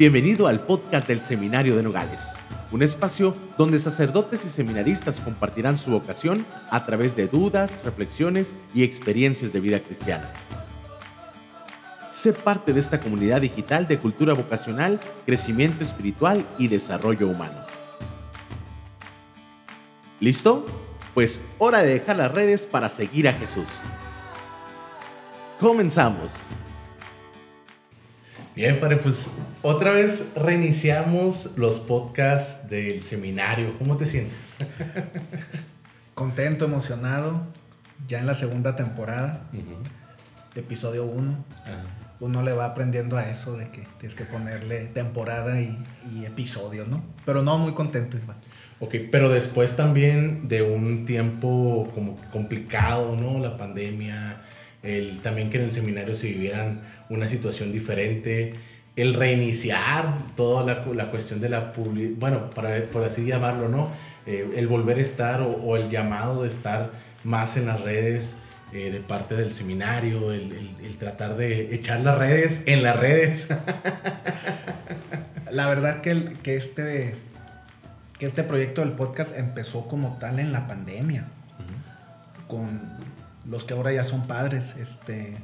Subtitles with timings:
[0.00, 2.32] Bienvenido al podcast del Seminario de Nogales,
[2.72, 8.82] un espacio donde sacerdotes y seminaristas compartirán su vocación a través de dudas, reflexiones y
[8.82, 10.32] experiencias de vida cristiana.
[12.08, 17.66] Sé parte de esta comunidad digital de cultura vocacional, crecimiento espiritual y desarrollo humano.
[20.18, 20.64] ¿Listo?
[21.12, 23.68] Pues hora de dejar las redes para seguir a Jesús.
[25.60, 26.32] Comenzamos.
[28.60, 29.26] Bien, padre, pues
[29.62, 33.72] otra vez reiniciamos los podcasts del seminario.
[33.78, 34.54] ¿Cómo te sientes?
[36.14, 37.40] Contento, emocionado,
[38.06, 39.44] ya en la segunda temporada,
[40.54, 41.44] episodio 1.
[42.20, 45.78] Uno le va aprendiendo a eso de que tienes que ponerle temporada y,
[46.26, 47.02] episodio, ¿no?
[47.24, 48.40] Pero no, muy contento, Ismael.
[48.78, 53.38] Ok, pero después también de un tiempo como complicado, ¿no?
[53.38, 54.42] La pandemia,
[54.82, 58.54] el, también que en el seminario se vivieran una situación diferente,
[58.96, 63.90] el reiniciar toda la, la cuestión de la publicidad, bueno, para, por así llamarlo, ¿no?
[64.26, 66.90] Eh, el volver a estar o, el llamado de estar
[67.24, 68.36] más en las redes
[68.72, 73.48] eh, de parte del seminario, el, el, tratar de echar las redes en las redes.
[75.50, 77.14] la verdad que, el, que, este,
[78.18, 81.28] que este proyecto del podcast empezó como tal en la pandemia,
[82.46, 82.80] con
[83.48, 85.34] los que ahora ya son padres, este,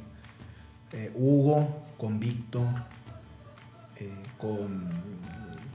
[0.96, 2.66] eh, Hugo, con Víctor,
[4.00, 4.88] eh, con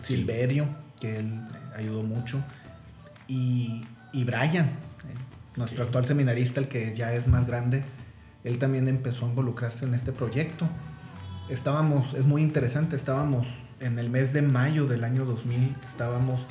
[0.02, 0.68] Silverio,
[1.00, 2.44] que él ayudó mucho,
[3.28, 5.16] y, Brian, eh,
[5.56, 7.84] nuestro actual seminarista, el que ya es más grande,
[8.44, 10.68] él también empezó a involucrarse en este proyecto.
[11.50, 13.48] Estábamos, es muy interesante, estábamos
[13.80, 16.42] en el mes de mayo del año 2000, estábamos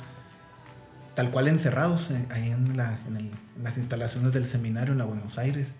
[1.13, 5.73] tal cual encerrados ahí en, en las instalaciones del seminario en la Buenos Aires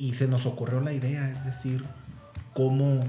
[0.00, 1.84] y se nos ocurrió la idea, es decir,
[2.54, 3.00] cómo,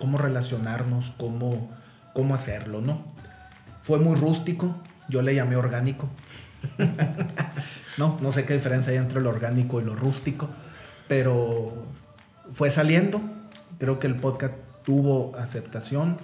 [0.00, 1.70] cómo relacionarnos, cómo,
[2.12, 3.04] cómo hacerlo, ¿no?
[3.82, 4.74] Fue muy rústico,
[5.08, 6.08] yo le llamé orgánico.
[7.98, 10.48] no, no sé qué diferencia hay entre lo orgánico y lo rústico,
[11.06, 11.86] pero
[12.52, 13.20] fue saliendo.
[13.78, 16.16] Creo que el podcast tuvo aceptación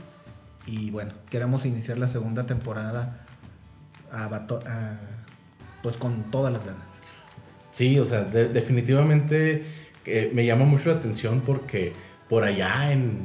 [0.67, 3.25] y bueno, queremos iniciar la segunda temporada
[5.83, 6.83] pues con todas las ganas.
[7.71, 9.86] Sí, o sea, definitivamente
[10.33, 11.93] me llama mucho la atención porque
[12.29, 13.21] por allá en,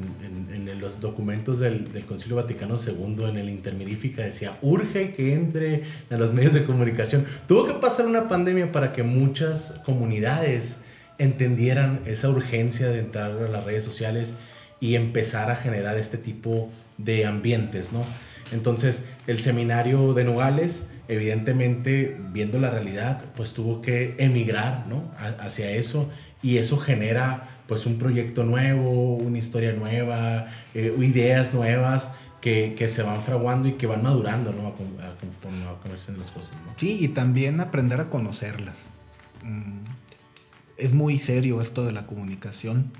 [0.53, 5.83] en, los documentos del, del, Concilio Vaticano II, en el Intermirífica, decía, urge que entre
[6.09, 7.25] a los medios de comunicación.
[7.47, 10.79] Tuvo que pasar una pandemia para que muchas comunidades
[11.19, 14.33] entendieran esa urgencia de entrar a las redes sociales
[14.79, 18.03] y empezar a generar este tipo de ambientes, ¿no?
[18.51, 25.11] Entonces, el seminario de Nogales, evidentemente, viendo la realidad, pues tuvo que emigrar, ¿no?
[25.39, 26.09] hacia eso
[26.41, 32.87] y eso genera pues un proyecto nuevo, una historia nueva, eh, ideas nuevas que, que,
[32.87, 34.73] se van fraguando y que van madurando, ¿no?
[34.73, 36.73] Conforme va a las cosas, ¿no?
[36.77, 38.75] Sí, y también aprender a conocerlas.
[39.45, 39.83] Mm,
[40.77, 42.91] es muy serio esto de la comunicación,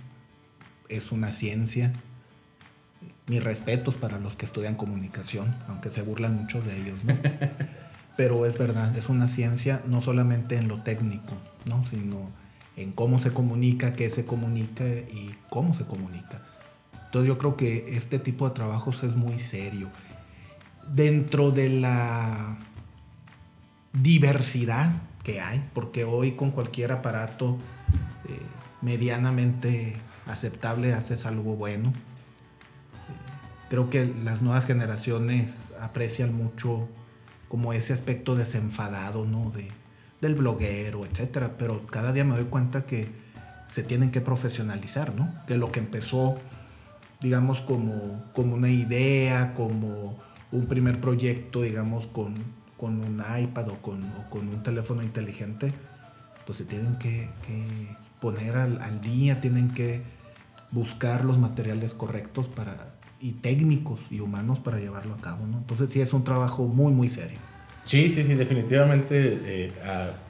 [0.88, 1.92] es una ciencia.
[3.28, 7.18] Mis respetos para los que estudian comunicación, aunque se burlan muchos de ellos, ¿no?
[8.18, 11.34] Pero es verdad, es una ciencia no solamente en lo técnico,
[11.68, 11.86] ¿no?
[11.88, 12.30] Sino
[12.76, 16.42] en cómo se comunica, qué se comunica y cómo se comunica.
[17.06, 19.90] Entonces yo creo que este tipo de trabajos es muy serio.
[20.88, 22.58] Dentro de la
[23.94, 24.94] diversidad
[25.24, 27.58] que hay, porque hoy con cualquier aparato
[28.28, 28.40] eh,
[28.82, 31.92] medianamente aceptable haces algo bueno.
[33.70, 36.90] creo que las nuevas generaciones aprecian mucho
[37.48, 39.52] como ese aspecto desenfadado, ¿no?
[40.22, 43.10] Del bloguero, etcétera, pero cada día me doy cuenta que
[43.68, 45.34] se tienen que profesionalizar, ¿no?
[45.48, 46.36] Que lo que empezó,
[47.20, 50.18] digamos, como, como una idea, como
[50.52, 52.36] un primer proyecto, digamos, con,
[52.78, 55.74] con un iPad o con, con, un teléfono inteligente,
[56.46, 57.30] pues se tienen que,
[58.20, 60.04] poner al, al, día, tienen que
[60.70, 65.60] buscar los materiales correctos para, y técnicos y humanos para llevarlo a cabo, ¿no?
[65.60, 67.40] Entonces sí es un trabajo muy, muy serio.
[67.86, 69.72] Sí, sí, sí, definitivamente eh,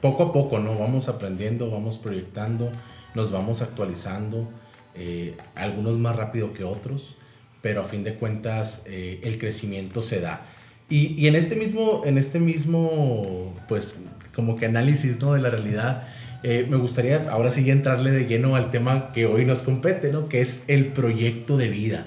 [0.00, 0.74] poco a poco, ¿no?
[0.78, 2.72] Vamos aprendiendo, vamos proyectando,
[3.14, 4.48] nos vamos actualizando,
[4.94, 7.16] eh, algunos más rápido que otros,
[7.60, 10.46] pero a fin de cuentas eh, el crecimiento se da.
[10.88, 13.94] Y, y, en este mismo, en este mismo, pues,
[14.34, 15.34] como que análisis, ¿no?
[15.34, 16.08] De la realidad,
[16.42, 20.28] me gustaría ahora sí entrarle de lleno al tema que hoy nos compete, ¿no?
[20.28, 22.06] Que es el proyecto de vida.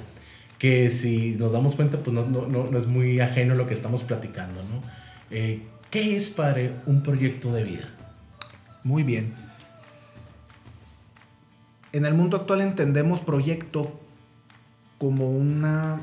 [0.60, 3.74] Que si nos damos cuenta, pues no, no, no, no es muy ajeno lo que
[3.74, 5.05] estamos platicando, ¿no?
[5.32, 7.90] Eh, ¿Qué es, padre, un proyecto de vida?
[8.84, 9.34] Muy bien.
[11.94, 14.00] En el mundo actual entendemos proyecto
[14.98, 16.00] como una,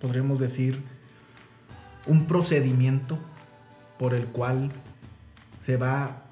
[0.00, 0.82] podríamos decir,
[2.06, 3.18] un procedimiento
[3.98, 4.70] por el cual
[5.60, 6.22] se va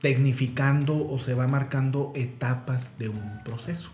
[0.00, 3.90] tecnificando o se va marcando etapas de un proceso.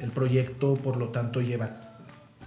[0.00, 1.83] El proyecto, por lo tanto, lleva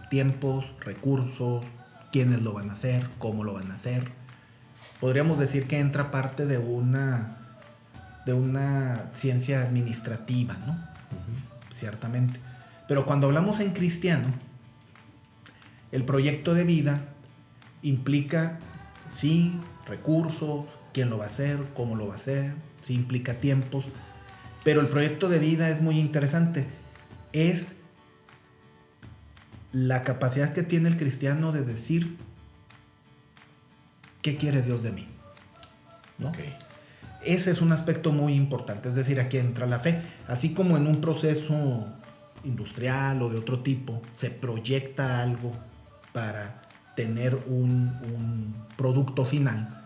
[0.09, 1.65] tiempos, recursos,
[2.11, 4.11] quiénes lo van a hacer, cómo lo van a hacer.
[4.99, 7.37] Podríamos decir que entra parte de una,
[8.25, 10.77] de una ciencia administrativa, ¿no?
[11.73, 12.39] Ciertamente.
[12.87, 14.27] Pero cuando hablamos en cristiano,
[15.91, 17.01] el proyecto de vida
[17.81, 18.59] implica,
[19.15, 23.85] sí, recursos, quién lo va a hacer, cómo lo va a hacer, sí implica tiempos,
[24.63, 26.65] pero el proyecto de vida es muy interesante.
[27.31, 27.73] Es
[29.77, 32.17] la capacidad que tiene el cristiano de decir,
[34.23, 35.07] ¿qué quiere Dios de mí?
[37.23, 40.01] Ese es un aspecto muy importante, es decir, aquí entra la fe.
[40.27, 41.85] Así como en un proceso
[42.43, 45.53] industrial o de otro tipo se proyecta algo
[46.11, 46.63] para
[46.95, 49.83] tener un, un producto final,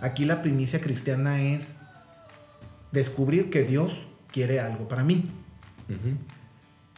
[0.00, 1.74] aquí la primicia cristiana es
[2.90, 3.92] descubrir que Dios
[4.32, 5.28] quiere algo para mí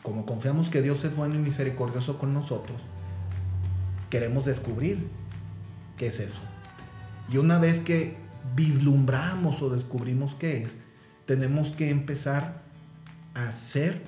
[0.03, 2.81] como confiamos que Dios es bueno y misericordioso con nosotros,
[4.11, 5.09] queremos descubrir
[5.97, 6.41] qué es eso.
[7.31, 8.17] Y una vez que
[8.55, 10.77] vislumbramos o descubrimos qué es,
[11.27, 12.63] tenemos que empezar
[13.35, 14.03] a hacer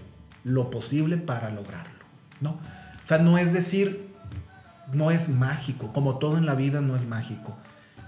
[0.45, 2.05] lo posible para lograrlo,
[2.41, 2.53] ¿no?
[3.05, 4.09] O sea, no es decir,
[4.93, 7.57] no es mágico, como todo en la vida no es mágico.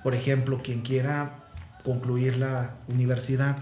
[0.02, 1.34] Por ejemplo, quien quiera
[1.84, 3.58] concluir la universidad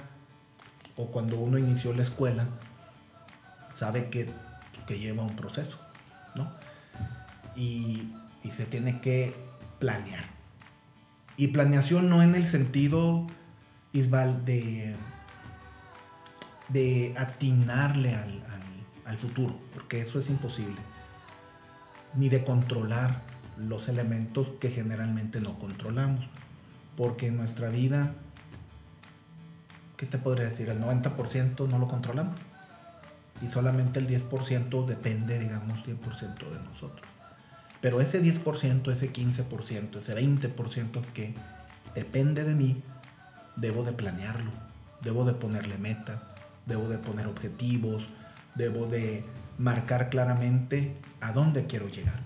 [0.97, 2.47] o cuando uno inició la escuela,
[3.75, 4.29] sabe que,
[4.89, 5.79] lleva un proceso,
[6.35, 6.51] ¿no?
[7.55, 8.13] Y,
[8.57, 9.37] se tiene que
[9.79, 10.25] planear.
[11.37, 13.27] Y planeación no en el sentido,
[13.93, 14.97] Isbal, de,
[16.69, 18.43] de atinarle al,
[19.07, 20.81] al futuro, porque eso es imposible.
[22.17, 23.23] Ni de controlar
[23.57, 26.27] los elementos que generalmente no controlamos.
[26.97, 28.15] Porque en nuestra vida,
[29.97, 30.69] ¿qué te podría decir?
[30.69, 32.35] El 90% no lo controlamos
[33.43, 37.07] y solamente el 10% depende, digamos, 100% de nosotros.
[37.81, 41.35] Pero ese 10%, ese 15%, ese 20% que
[41.95, 42.83] depende de mí,
[43.57, 44.51] debo de planearlo,
[45.03, 46.23] debo de ponerle metas,
[46.67, 48.09] debo de poner objetivos,
[48.55, 49.25] debo de
[49.59, 52.21] marcar claramente a dónde quiero llegar.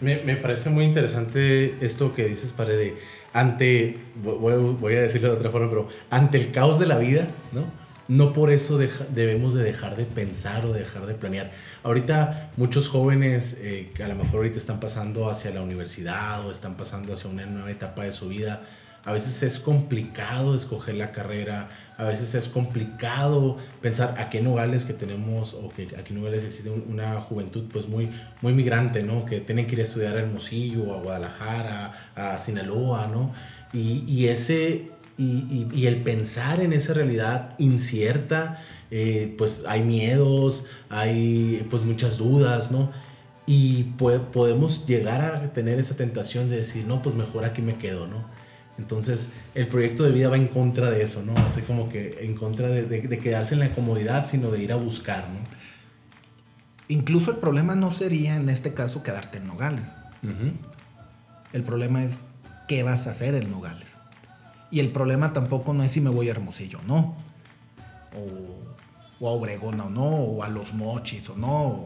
[0.00, 2.98] Me, parece muy interesante esto que dices, Pare, de
[3.32, 7.28] ante, voy, voy, a decirlo de otra forma, pero ante el caos de la vida,
[7.52, 7.81] ¿no?
[8.16, 11.50] No por eso debemos de dejar de pensar o dejar de planear.
[11.82, 16.50] Ahorita muchos jóvenes eh, que a lo mejor ahorita están pasando hacia la universidad o
[16.50, 18.62] están pasando hacia una nueva etapa de su vida,
[19.04, 24.84] a veces es complicado escoger la carrera, a veces es complicado pensar a qué Nogales
[24.84, 28.10] que tenemos o que aquí en Nogales existe una juventud pues muy,
[28.42, 29.24] muy migrante, ¿no?
[29.24, 33.32] Que tienen que ir a estudiar a Hermosillo, a Guadalajara, a Sinaloa, ¿no?
[33.72, 34.90] Y, y ese,
[35.22, 42.70] y, el pensar en esa realidad incierta, eh, pues hay miedos, hay pues muchas dudas,
[42.70, 42.90] ¿no?
[43.46, 48.06] Y podemos llegar a tener esa tentación de decir, no, pues mejor aquí me quedo,
[48.06, 48.24] ¿no?
[48.78, 51.36] Entonces, el proyecto de vida va en contra de eso, ¿no?
[51.36, 55.28] Así como que en contra de, quedarse en la comodidad, sino de ir a buscar,
[55.28, 55.40] ¿no?
[56.88, 59.84] Incluso el problema no sería, en este caso, quedarte en Nogales.
[61.52, 62.18] El problema es
[62.68, 63.91] qué vas a hacer en Nogales.
[64.72, 67.14] Y el problema tampoco no es si me voy a Hermosillo o no.
[69.20, 70.08] O, a Obregón o no.
[70.08, 71.84] O a Los Mochis o no.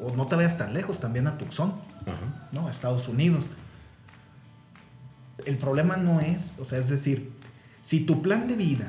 [0.00, 1.72] O, no te vayas tan lejos, también a Tucson.
[2.50, 2.66] ¿No?
[2.66, 3.44] A Estados Unidos.
[5.46, 7.32] El problema no es, o sea, es decir,
[7.84, 8.88] si tu plan de vida,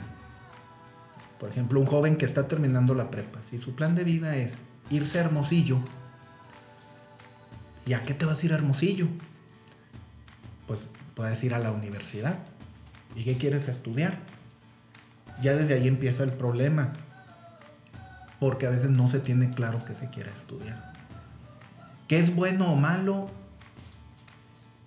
[1.39, 4.53] por ejemplo, un joven que está terminando la prepa, si su plan de vida es
[4.89, 5.77] irse a Hermosillo,
[7.85, 9.07] ¿y a qué te vas a ir a Hermosillo?
[10.67, 12.39] Pues puedes ir a la universidad
[13.15, 14.19] ¿Y qué quieres estudiar?
[15.41, 16.93] Ya desde ahí empieza el problema,
[18.39, 20.93] porque a veces no se tiene claro qué se quiere estudiar.
[22.07, 23.29] ¿Qué es bueno o malo?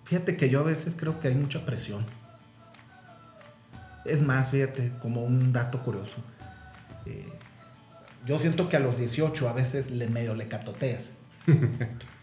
[0.05, 2.05] Fíjate que yo a veces creo que hay mucha presión.
[4.05, 6.17] Es más, fíjate, como un dato curioso.
[7.07, 7.29] Eh,
[8.25, 11.03] yo siento que a los 18 a veces le medio le catoteas.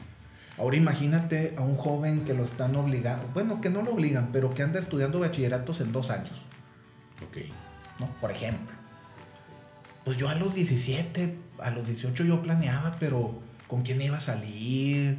[0.57, 4.53] Ahora imagínate a un joven que lo están obligando, bueno, que no lo obligan, pero
[4.53, 6.41] que anda estudiando bachilleratos en dos años.
[7.27, 7.37] Ok.
[7.99, 8.07] ¿No?
[8.21, 8.75] Por ejemplo.
[10.05, 14.19] Pues yo a los 17, a los 18 yo planeaba, pero con quién iba a
[14.19, 15.17] salir,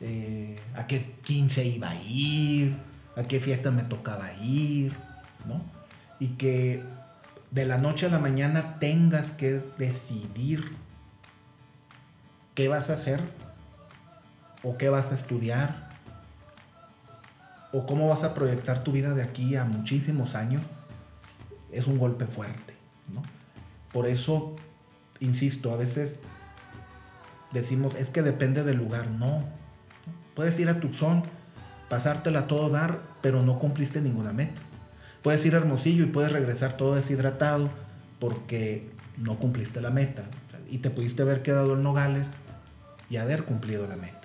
[0.00, 2.76] eh, a qué 15 iba a ir,
[3.16, 4.92] a qué fiesta me tocaba ir,
[5.46, 5.62] ¿no?
[6.18, 6.82] Y que
[7.50, 10.72] de la noche a la mañana tengas que decidir
[12.54, 13.20] qué vas a hacer
[14.64, 15.88] o qué vas a estudiar
[17.72, 20.62] o cómo vas a proyectar tu vida de aquí a muchísimos años,
[21.72, 22.74] es un golpe fuerte.
[23.12, 23.22] ¿no?
[23.92, 24.54] Por eso,
[25.20, 26.20] insisto, a veces
[27.52, 29.10] decimos, es que depende del lugar.
[29.10, 29.42] No.
[30.34, 31.24] Puedes ir a Tucson,
[31.88, 34.62] pasártela todo dar, pero no cumpliste ninguna meta.
[35.22, 37.70] Puedes ir a Hermosillo y puedes regresar todo deshidratado
[38.20, 40.24] porque no cumpliste la meta.
[40.70, 42.28] Y te pudiste haber quedado en Nogales
[43.10, 44.23] y haber cumplido la meta.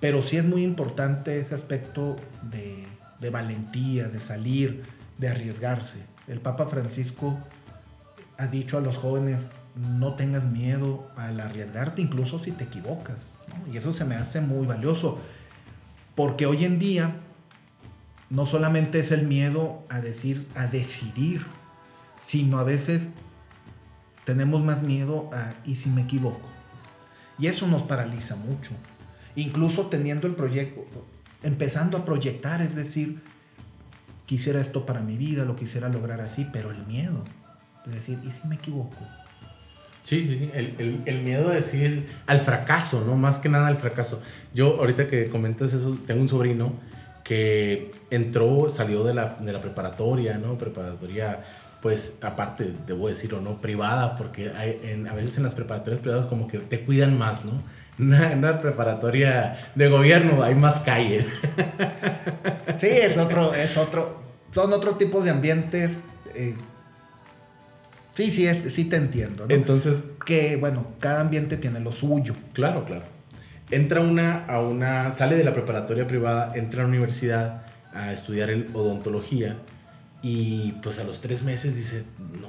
[0.00, 2.86] Pero sí es muy importante ese aspecto de,
[3.20, 4.82] de valentía, de salir,
[5.18, 5.98] de arriesgarse.
[6.28, 7.38] El Papa Francisco
[8.36, 9.38] ha dicho a los jóvenes,
[9.76, 13.16] no tengas miedo al arriesgarte, incluso si te equivocas.
[13.72, 15.18] Y eso se me hace muy valioso,
[16.14, 17.16] porque hoy en día
[18.28, 21.46] no solamente es el miedo a decir, a decidir,
[22.26, 23.02] sino a veces
[24.24, 26.48] tenemos más miedo a, ¿y si me equivoco?
[27.38, 28.72] Y eso nos paraliza mucho.
[29.36, 30.84] Incluso teniendo el proyecto,
[31.42, 33.20] empezando a proyectar, es decir,
[34.26, 37.22] quisiera esto para mi vida, lo quisiera lograr así, pero el miedo,
[37.86, 38.96] es decir, ¿y si me equivoco?
[40.02, 40.50] Sí, sí, sí.
[40.54, 43.16] El, el, miedo a decir al fracaso, ¿no?
[43.16, 44.22] Más que nada al fracaso.
[44.54, 46.74] Yo, ahorita que comentas eso, tengo un sobrino
[47.24, 50.56] que entró, salió de la, de la preparatoria, ¿no?
[50.56, 51.44] Preparatoria,
[51.82, 53.60] pues, aparte, debo decirlo, ¿no?
[53.60, 57.44] Privada, porque hay, en, a veces en las preparatorias privadas como que te cuidan más,
[57.44, 57.64] ¿no?
[57.98, 61.26] Una, una, preparatoria de gobierno hay más calle.
[62.78, 65.90] Sí, es otro, es otro, son otros tipos de ambientes.
[66.34, 66.54] Eh,
[68.14, 69.46] sí, sí, sí te entiendo.
[69.46, 69.54] ¿no?
[69.54, 70.04] Entonces.
[70.26, 72.34] Que, bueno, cada ambiente tiene lo suyo.
[72.52, 73.04] Claro, claro.
[73.70, 77.62] Entra una, a una, sale de la preparatoria privada, entra a la universidad
[77.94, 79.56] a estudiar en odontología
[80.22, 82.04] y pues a los tres meses dice,
[82.40, 82.48] no,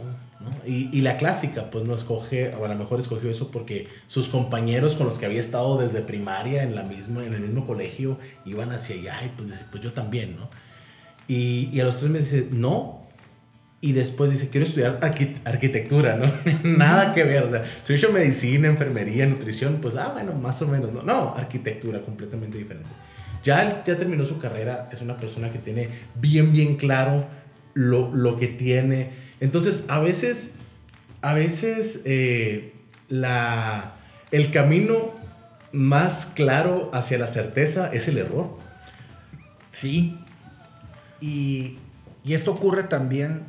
[0.49, 0.69] ¿no?
[0.69, 4.29] Y, y, la clásica, pues no escoge, o a lo mejor escogió eso porque sus
[4.29, 8.17] compañeros con los que había estado desde primaria en, la misma, en el mismo colegio
[8.45, 10.49] iban hacia allá y pues, pues yo también, ¿no?
[11.27, 13.05] Y, y a los tres meses dice, no.
[13.79, 14.99] Y después dice, quiero estudiar
[15.45, 16.31] arquitectura, ¿no?
[16.63, 20.61] Nada que ver, o sea, si he hecho medicina, enfermería, nutrición, pues, ah, bueno, más
[20.63, 22.89] o menos, no, no, arquitectura, completamente diferente.
[23.43, 27.27] Ya, ya terminó su carrera, es una persona que tiene bien, bien claro
[27.77, 29.26] lo, lo que tiene.
[29.39, 30.51] Entonces, a veces,
[31.21, 32.73] a veces eh,
[33.09, 33.93] la,
[34.31, 35.11] el camino
[35.71, 38.57] más claro hacia la certeza es el error.
[39.71, 40.17] Sí.
[41.21, 41.77] Y,
[42.23, 43.43] y esto ocurre también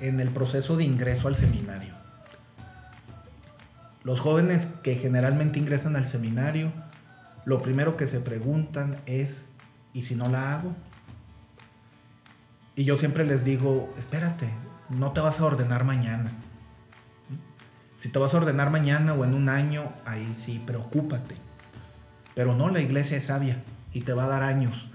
[0.00, 1.94] en el proceso de ingreso al seminario.
[4.04, 6.72] Los jóvenes que generalmente ingresan al seminario,
[7.44, 9.44] lo primero que se preguntan es,
[9.92, 10.74] ¿y si no la hago?
[12.76, 14.48] Y yo siempre les digo, espérate,
[14.88, 16.32] no te vas a ordenar mañana.
[17.98, 21.34] Si te vas a ordenar mañana o en un año, ahí sí, preocúpate.
[22.34, 23.62] Pero no, la iglesia es sabia
[23.92, 24.88] y te va a dar años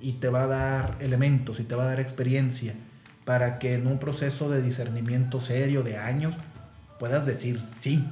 [0.00, 2.74] y te va a dar elementos y te va a dar experiencia
[3.24, 6.34] para que en un proceso de discernimiento serio de años
[6.98, 8.06] puedas decir sí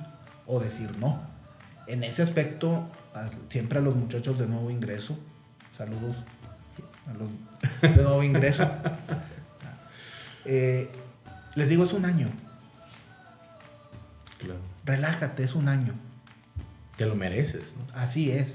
[0.47, 1.21] o decir no.
[1.87, 2.89] En ese aspecto,
[3.51, 5.19] siempre a los muchachos de nuevo ingreso,
[5.77, 6.17] saludos
[7.07, 7.29] a los
[7.83, 8.71] de nuevo ingreso.
[10.45, 10.91] Eh,
[11.55, 12.29] les digo, es un año.
[14.85, 15.95] Relájate, es un año.
[16.97, 17.85] Te lo mereces, ¿no?
[17.95, 18.55] Así es.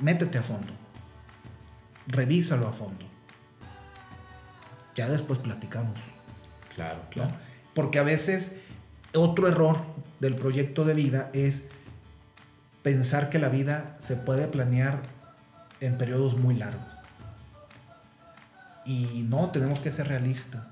[0.00, 0.72] Métete a fondo.
[2.06, 3.04] Revísalo a fondo.
[4.94, 5.98] Ya después platicamos.
[6.74, 7.34] Claro, claro.
[7.74, 8.52] Porque a veces
[9.14, 9.78] otro error
[10.20, 11.64] del proyecto de vida es
[12.82, 15.00] pensar que la vida se puede planear
[15.80, 16.93] en periodos muy largos.
[18.84, 20.62] Y no, tenemos que ser realistas.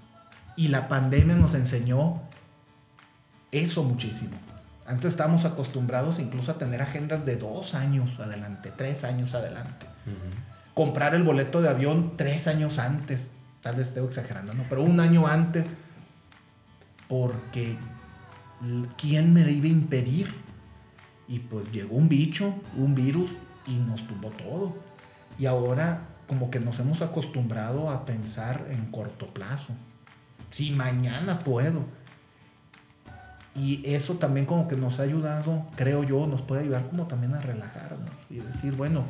[0.57, 2.21] Y la pandemia nos enseñó
[3.51, 4.37] eso muchísimo.
[4.87, 9.87] Antes estábamos acostumbrados incluso a tener agendas de dos años adelante, tres años adelante.
[10.75, 13.21] Comprar el boleto de avión tres años antes.
[13.63, 14.65] Tal vez estoy exagerando, ¿no?
[14.69, 15.65] Pero un año antes.
[17.09, 17.77] Porque
[18.97, 20.35] ¿quién me iba a impedir?
[21.29, 23.31] Y pues llegó un bicho, un virus,
[23.67, 24.75] y nos tumbó todo.
[25.39, 26.01] Y ahora
[26.33, 29.75] como que nos hemos acostumbrado a pensar en corto plazo.
[30.51, 31.85] Si mañana puedo.
[33.55, 37.35] Y eso también como que nos ha ayudado, creo yo, nos puede ayudar como también
[37.35, 39.05] a relajarnos y decir, bueno,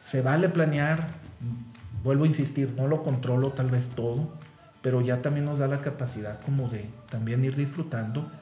[0.00, 1.06] se vale planear,
[2.02, 4.32] vuelvo a insistir, no lo controlo tal vez todo,
[4.80, 8.32] pero ya también nos da la capacidad como de también ir disfrutando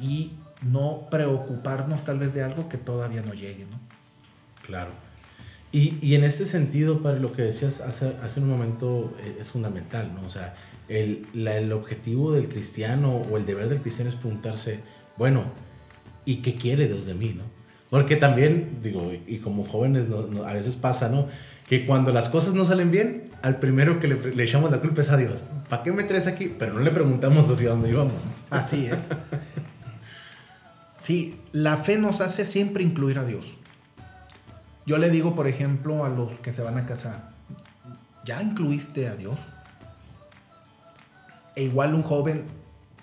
[0.00, 3.78] y no preocuparnos tal vez de algo que todavía no llegue, ¿no?
[4.66, 5.11] Claro.
[5.72, 9.48] Y, y, en este sentido, para lo que decías hace, hace un momento eh, es
[9.48, 10.26] fundamental, ¿no?
[10.26, 10.54] O sea,
[10.88, 14.80] el, la, el objetivo del cristiano o el deber del cristiano es preguntarse,
[15.16, 15.44] bueno,
[16.26, 17.44] ¿y qué quiere Dios de mí, no?
[17.88, 21.28] Porque también, digo, y como jóvenes no, a veces pasa, ¿no?
[21.66, 25.00] Que cuando las cosas no salen bien, al primero que le, le echamos la culpa
[25.00, 25.42] es a Dios.
[25.70, 26.54] ¿Para qué me traes aquí?
[26.58, 28.14] Pero no le preguntamos hacia dónde íbamos.
[28.50, 28.98] Así es.
[31.02, 33.44] Sí, la fe nos hace siempre incluir a Dios.
[34.84, 37.30] Yo le digo, por ejemplo, a los que se van a casar,
[38.24, 39.38] ¿ya incluiste a Dios?
[41.54, 42.44] E igual un joven,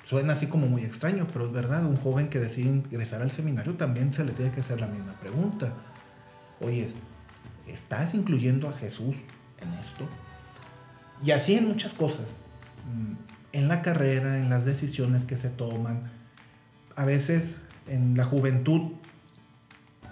[0.04, 3.76] suena así como muy extraño, pero es verdad, un joven que decide ingresar al seminario
[3.76, 5.72] también se le tiene que hacer la misma pregunta.
[6.60, 6.88] Oye,
[7.68, 9.16] ¿estás incluyendo a Jesús
[9.62, 10.06] en esto?
[11.24, 12.26] Y así en muchas cosas.
[12.86, 13.14] Mm,
[13.54, 16.12] en la carrera, en las decisiones que se toman.
[16.96, 17.58] A veces
[17.88, 18.92] en la juventud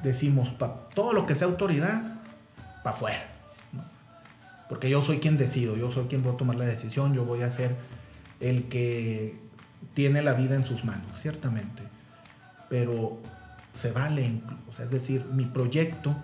[0.04, 0.54] decimos,
[0.94, 2.02] todo lo que sea autoridad,
[2.84, 3.28] para afuera.
[4.70, 7.42] Porque yo soy quien decido, yo soy quien voy a tomar la decisión, yo voy
[7.42, 7.76] a ser
[8.40, 9.36] el que
[9.94, 11.84] tiene la vida en sus manos, ciertamente.
[12.70, 13.20] Pero
[13.74, 16.16] se vale, o sea, es decir, mi proyecto,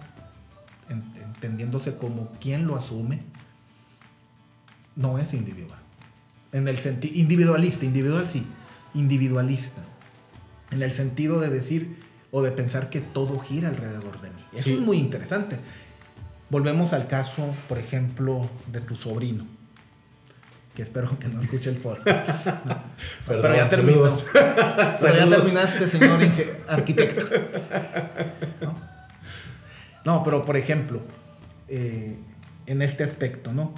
[0.89, 3.21] entendiéndose como quien lo asume,
[4.95, 5.79] no es individual.
[6.51, 8.45] En el sentido, individualista, individual sí,
[8.93, 9.81] individualista.
[10.71, 12.02] En el sentido de decir
[12.33, 14.43] o de pensar que todo gira alrededor de mí.
[14.53, 15.59] Eso es muy interesante.
[16.49, 19.45] Volvemos al caso, por ejemplo, de tu sobrino
[20.73, 22.01] que espero que no escuche el foro.
[23.27, 24.09] pero ya terminó.
[24.33, 26.19] pero ya terminaste, señor
[26.67, 27.27] arquitecto.
[30.05, 30.23] ¿No?
[30.23, 31.01] pero por ejemplo,
[31.67, 32.17] eh,
[32.65, 33.73] en este aspecto, ¿no?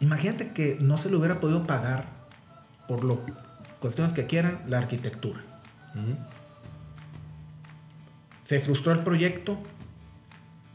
[0.00, 2.06] Imagínate que no se le hubiera podido pagar
[2.88, 3.20] por lo
[3.80, 5.40] cuestiones que quieran la arquitectura.
[8.48, 9.56] Se frustró el proyecto.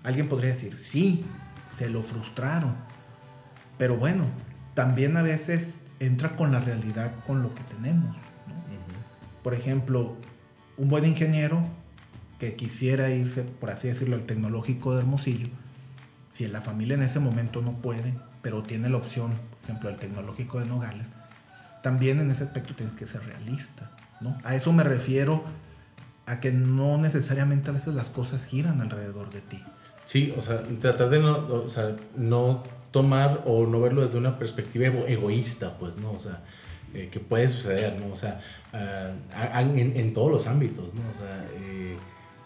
[0.03, 1.25] Alguien podría decir, sí,
[1.77, 2.75] se lo frustraron
[3.77, 4.25] pero bueno,
[4.74, 8.16] también a veces entra con la realidad, con lo que tenemos.
[9.44, 10.16] Por ejemplo,
[10.77, 11.62] un buen ingeniero
[12.40, 15.48] que quisiera irse, por así decirlo, al tecnológico de Hermosillo,
[16.33, 19.90] si en la familia en ese momento no puede, pero tiene la opción, por ejemplo,
[19.90, 21.07] al tecnológico de Nogales,
[21.81, 23.92] también en ese aspecto tienes que ser realista.
[24.22, 24.38] ¿no?
[24.44, 25.44] A eso me refiero
[26.25, 29.62] a que no necesariamente a veces las cosas giran alrededor de ti.
[30.05, 34.38] Sí, o sea, tratar de no, o sea, no tomar o no verlo desde una
[34.38, 36.12] perspectiva egoísta, pues, ¿no?
[36.12, 36.44] O sea,
[36.94, 38.14] eh, que puede suceder, ¿no?
[38.14, 41.01] O sea, ah, en, en, todos los ámbitos, ¿no?
[41.16, 41.98] O sea, eh,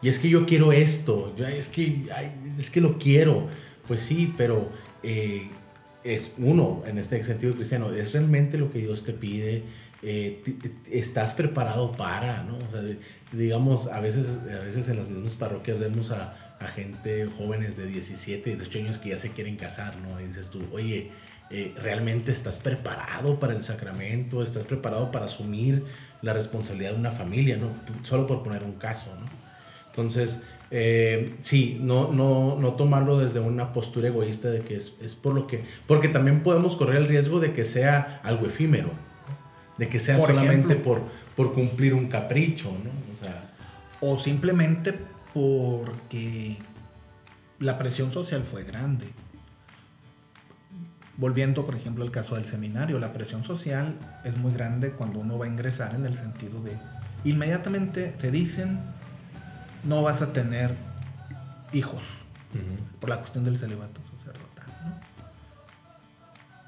[0.02, 2.06] y es que yo quiero esto, es que,
[2.58, 3.48] es que lo quiero,
[3.88, 4.70] pues sí, pero
[5.02, 5.50] eh,
[6.04, 9.64] es uno, en este sentido cristiano, es realmente lo que Dios te pide,
[10.02, 12.58] estás preparado para, ¿no?
[12.58, 12.82] O sea,
[13.32, 17.86] digamos, a veces, a veces en las mismas parroquias vemos a a gente jóvenes de
[17.86, 20.20] 17, 18 años que ya se quieren casar, ¿no?
[20.20, 21.12] Y dices tú, oye,
[21.50, 24.42] eh, ¿realmente estás preparado para el sacramento?
[24.42, 25.86] ¿Estás preparado para asumir
[26.22, 27.70] la responsabilidad de una familia, ¿no?
[28.04, 29.28] Solo por poner un caso, ¿no?
[29.90, 30.40] Entonces,
[30.72, 35.34] eh, sí, no, no, no tomarlo desde una postura egoísta de que es, es, por
[35.34, 35.64] lo que...
[35.86, 38.92] Porque también podemos correr el riesgo de que sea algo efímero,
[39.78, 41.02] de que sea solamente por,
[41.36, 42.92] por cumplir un capricho, ¿no?
[43.14, 43.54] O sea...
[44.00, 44.94] O simplemente
[45.34, 46.58] porque
[47.60, 49.08] la presión social fue grande.
[51.18, 55.38] Volviendo, por ejemplo, al caso del seminario, la presión social es muy grande cuando uno
[55.38, 56.78] va a ingresar en el sentido de,
[57.24, 58.80] inmediatamente te dicen,
[59.84, 60.76] no vas a tener
[61.74, 62.04] hijos,
[63.00, 65.02] por la cuestión del celibato sacerdotal.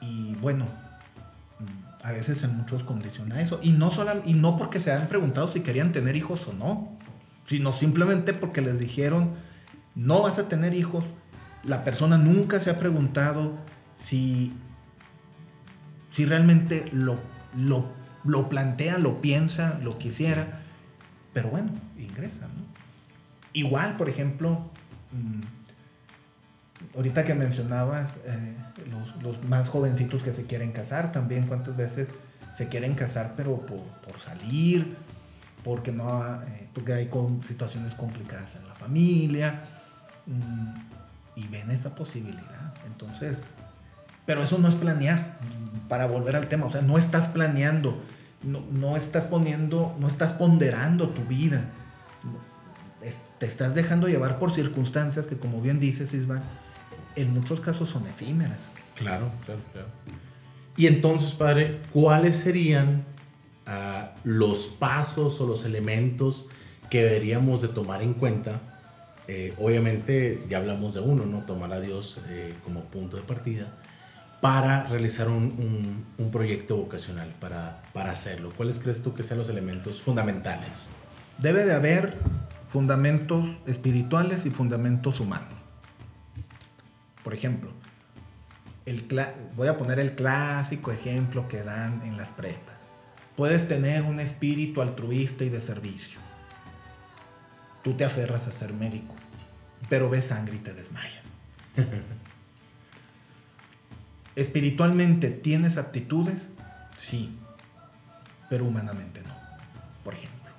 [0.01, 0.65] Y bueno,
[2.03, 3.59] a veces en muchos condiciona eso.
[3.61, 3.91] Y no,
[4.25, 6.99] y no porque se han preguntado si querían tener hijos o no
[7.49, 9.31] sino simplemente porque les dijeron,
[9.95, 11.03] no vas a tener hijos.
[11.63, 13.57] La persona nunca se ha preguntado
[13.95, 14.53] si,
[16.11, 17.17] si realmente lo,
[17.55, 20.61] lo, plantea, lo piensa, lo quisiera.
[21.33, 22.47] Pero bueno, ingresa.
[23.53, 24.69] Igual, por ejemplo,
[25.11, 25.58] mm,
[26.95, 28.55] ahorita que mencionabas eh,
[29.21, 32.07] los, más jovencitos que se quieren casar, también cuántas veces
[32.57, 34.97] se quieren casar, pero por, por salir,
[35.63, 39.61] porque, no, eh, porque hay con, situaciones complicadas en la familia
[40.25, 42.73] mm, y ven esa posibilidad.
[42.85, 43.37] Entonces,
[44.25, 45.37] pero eso no es planear,
[45.87, 48.01] para volver al tema, o sea, no estás planeando,
[48.43, 51.63] no, no estás poniendo, no estás ponderando tu vida,
[53.39, 56.41] te estás dejando llevar por circunstancias que, como bien dices, Isma,
[57.21, 58.59] en muchos casos son efímeras.
[58.95, 59.87] Claro, claro, claro.
[60.77, 63.05] Y entonces, padre, ¿cuáles serían
[64.23, 66.47] los pasos o los elementos
[66.89, 68.61] que deberíamos de tomar en cuenta
[69.31, 71.41] eh, obviamente ya hablamos de uno, ¿no?
[71.41, 73.67] Tomar a Dios eh, como punto de partida
[74.41, 78.51] para realizar un, un, proyecto vocacional, para, para hacerlo.
[78.57, 80.87] ¿Cuáles crees tú que sean los elementos fundamentales?
[81.37, 82.17] Debe de haber
[82.69, 85.58] fundamentos espirituales y fundamentos humanos.
[87.23, 87.71] Por ejemplo,
[88.85, 89.07] el
[89.55, 92.75] voy a poner el clásico ejemplo que dan en las prepas.
[93.35, 96.19] Puedes tener un espíritu altruista y de servicio.
[97.83, 99.15] Tú te aferras a ser médico,
[99.87, 101.23] pero ves sangre y te desmayas.
[104.35, 106.47] Espiritualmente tienes aptitudes,
[106.97, 107.37] sí,
[108.49, 109.35] pero humanamente no,
[110.03, 110.51] por ejemplo.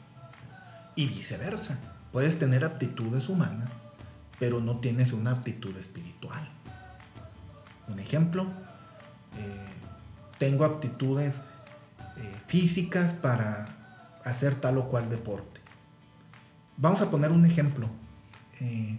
[0.97, 1.79] Y viceversa,
[2.13, 3.71] puedes tener aptitudes humanas,
[4.41, 6.49] pero no tienes una aptitud espiritual.
[7.87, 8.45] Un ejemplo,
[9.37, 9.69] eh,
[10.39, 11.37] tengo aptitudes
[12.17, 13.67] eh, físicas para
[14.25, 15.61] hacer tal o cual deporte.
[16.79, 17.87] Vamos a poner un ejemplo.
[18.61, 18.97] Eh,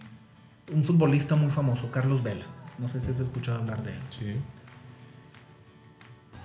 [0.71, 2.45] un futbolista muy famoso, Carlos Vela.
[2.77, 3.99] No sé si has escuchado hablar de él.
[4.11, 4.35] Sí.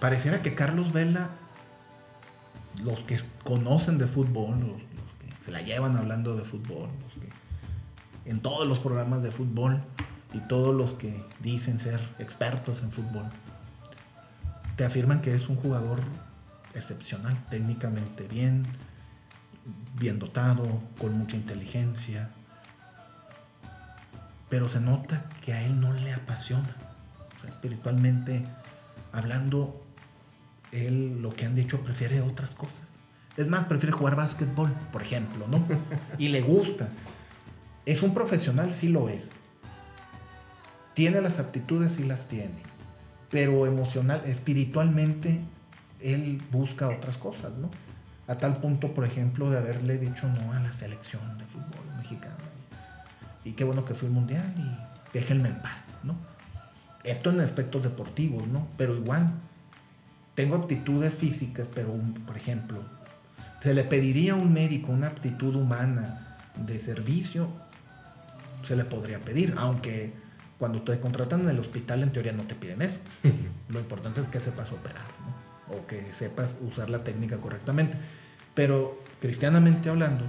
[0.01, 1.31] Pareciera que Carlos Vela,
[2.83, 4.83] los que conocen de fútbol, los,
[5.21, 7.29] que se la llevan hablando de fútbol, los que
[8.27, 9.83] en todos los programas de fútbol
[10.35, 13.25] y todos los que dicen ser expertos en fútbol,
[14.77, 16.01] te afirman que es un jugador
[16.75, 18.65] excepcional, técnicamente bien,
[19.99, 22.31] bien dotado, con mucha inteligencia,
[24.49, 26.77] pero se nota que a él no le apasiona.
[27.47, 28.45] espiritualmente
[29.13, 29.83] hablando,
[30.73, 32.77] él lo que han dicho prefiere otras cosas.
[33.37, 35.65] Es más, prefiere jugar básquetbol, por ejemplo, ¿no?
[36.19, 36.89] Y le gusta.
[37.87, 39.31] Es un profesional, sí lo es.
[40.95, 42.61] Tiene las aptitudes, sí las tiene.
[43.31, 45.41] Pero emocional, espiritualmente,
[46.01, 47.71] él busca otras cosas, ¿no?
[48.27, 52.37] A tal punto, por ejemplo, de haberle dicho no a la selección de fútbol mexicana.
[53.45, 56.17] Y qué bueno que el mundial y déjenme en paz, ¿no?
[57.05, 58.67] Esto en aspectos deportivos, ¿no?
[58.77, 59.31] Pero igual,
[60.35, 61.95] tengo aptitudes físicas, pero,
[62.27, 62.83] por ejemplo,
[63.63, 67.49] se le pediría a un médico una aptitud humana de servicio,
[68.63, 70.13] se le podría pedir, aunque
[70.59, 72.97] cuando te contratan en el hospital en teoría no te piden eso.
[73.69, 75.77] Lo importante es que sepas operar, ¿no?
[75.77, 77.97] o que sepas usar la técnica correctamente.
[78.55, 80.25] Pero cristianamente hablando,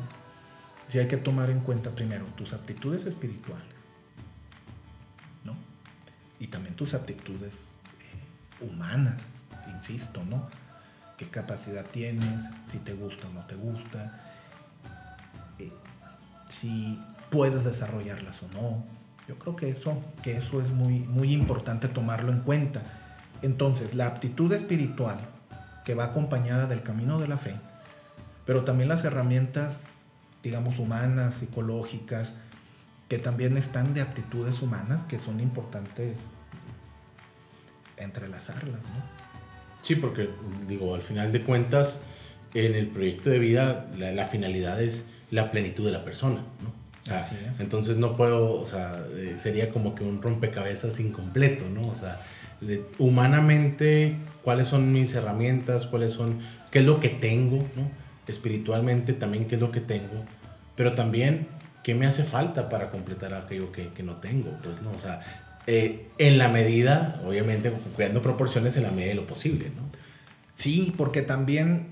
[0.88, 3.66] sí hay que tomar en cuenta primero tus aptitudes espirituales,
[5.44, 5.56] ¿no?
[6.40, 9.22] Y también tus aptitudes eh, humanas,
[9.74, 10.50] insisto, ¿no?
[11.18, 12.46] ¿Qué capacidad tienes?
[12.72, 14.24] Si te gusta o no te gusta.
[15.58, 15.72] Eh,
[16.50, 18.84] si puedes desarrollarlas o no.
[19.28, 22.82] Yo creo que eso, que eso es muy, muy importante tomarlo en cuenta
[23.42, 25.18] entonces, la aptitud espiritual
[25.86, 27.56] que va acompañada del camino de la fe,
[28.46, 29.78] pero también las herramientas,
[30.44, 32.34] digamos, humanas, psicológicas,
[33.08, 36.18] que también están de aptitudes humanas, que son importantes
[37.96, 39.18] entrelazarlas, ¿no?
[39.82, 40.30] Sí, porque,
[40.68, 42.00] digo, al final de cuentas,
[42.54, 46.87] en el proyecto de vida, la, finalidad es la plenitud de la persona, ¿no?
[47.60, 51.88] Entonces no puedo, o sea, eh, sería como que un rompecabezas incompleto, ¿no?
[51.88, 52.22] O sea,
[52.98, 56.40] humanamente cuáles son mis herramientas, cuáles son,
[56.72, 57.90] qué es lo que tengo, ¿no?
[58.28, 60.26] espiritualmente también qué es lo que tengo,
[60.76, 61.48] pero también
[61.84, 64.92] qué me hace falta para completar aquello que, que no tengo, pues, ¿no?
[64.92, 65.22] O sea,
[65.66, 69.84] eh, en la medida, obviamente, cuidando proporciones en la medida de lo posible, ¿no?
[70.56, 71.88] Sí, porque también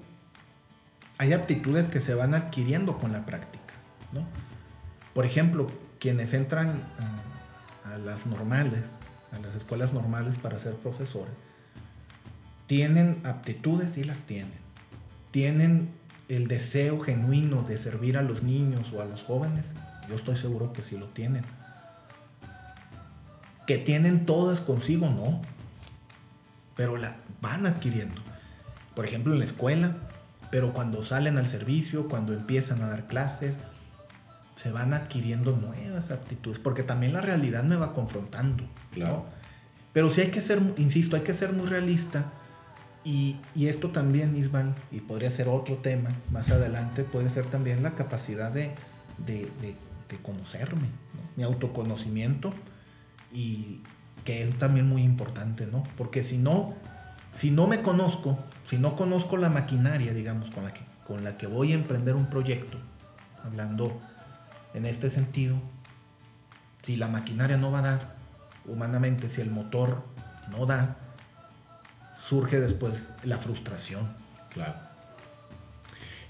[1.18, 3.74] hay aptitudes que se van adquiriendo con la práctica,
[4.12, 4.26] ¿no?
[5.16, 6.82] Por ejemplo, quienes entran
[7.86, 8.82] a las normales,
[9.32, 11.34] a las escuelas normales para ser profesores,
[12.68, 14.60] tienen aptitudes y las tienen.
[15.32, 15.90] Tienen
[16.28, 19.66] el deseo genuino de servir a los niños o a los jóvenes.
[20.10, 21.46] Yo estoy seguro que sí lo tienen.
[23.66, 25.42] Que tienen todas consigo, no.
[26.76, 28.22] Pero la van adquiriendo.
[28.94, 29.96] Por ejemplo, en la escuela,
[30.52, 33.56] pero cuando salen al servicio, cuando empiezan a dar clases,
[34.56, 38.64] se van adquiriendo nuevas aptitudes, porque también la realidad me va confrontando.
[38.92, 39.26] Claro.
[39.92, 42.26] Pero sí hay que ser, insisto, hay que ser muy realista.
[43.04, 47.92] Y, esto también, Ismael, y podría ser otro tema más adelante, puede ser también la
[47.92, 48.74] capacidad de,
[50.24, 50.88] conocerme,
[51.36, 52.52] mi autoconocimiento,
[53.32, 53.82] y
[54.24, 55.84] que es también muy importante, ¿no?
[55.98, 56.74] Porque si no,
[57.34, 61.38] si no me conozco, si no conozco la maquinaria, digamos, con la que, con la
[61.38, 62.80] que voy a emprender un proyecto,
[63.44, 64.02] hablando
[64.76, 65.58] en este sentido,
[66.84, 68.16] si la maquinaria no va a dar
[68.66, 70.04] humanamente, si el motor
[70.52, 70.98] no da,
[72.28, 74.08] surge después la frustración.
[74.54, 74.76] Claro.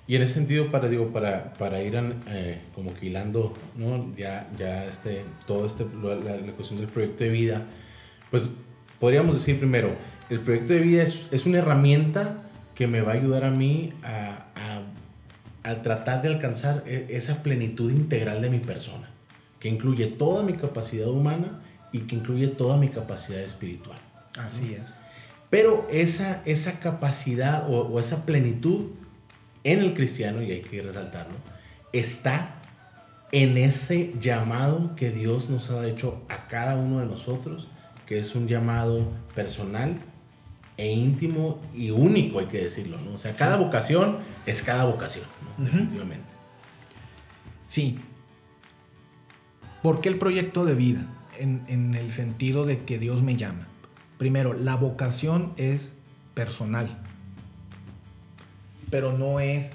[0.07, 1.95] Y en ese sentido, para, digo, para, para ir
[2.27, 4.15] eh, como que hilando, ¿no?
[4.15, 7.63] Ya, ya este, todo este, la, la, cuestión del proyecto de vida,
[8.29, 8.43] pues
[8.99, 9.95] podríamos decir primero,
[10.29, 12.37] el proyecto de vida es, es una herramienta
[12.75, 14.74] que me va a ayudar a mí a, a,
[15.65, 19.09] a, tratar de alcanzar e, esa plenitud integral de mi persona,
[19.59, 23.97] que incluye toda mi capacidad humana y que incluye toda mi capacidad espiritual.
[24.37, 24.83] Así es.
[25.49, 28.91] Pero esa, esa capacidad o, o esa plenitud
[29.63, 31.35] en el cristiano, y hay que resaltarlo,
[31.91, 32.55] está
[33.31, 37.67] en ese llamado que Dios nos ha hecho a cada uno de nosotros,
[38.05, 39.95] que es un llamado personal
[40.77, 43.13] e íntimo y único, hay que decirlo, ¿no?
[43.13, 45.25] O sea, cada vocación es cada vocación,
[45.57, 45.65] ¿no?
[45.65, 46.25] definitivamente.
[47.67, 47.97] Sí.
[49.81, 51.05] ¿Por qué el proyecto de vida?
[51.37, 53.67] En, en el sentido de que Dios me llama.
[54.17, 55.91] Primero, la vocación es
[56.33, 56.97] personal
[58.89, 59.71] pero no es...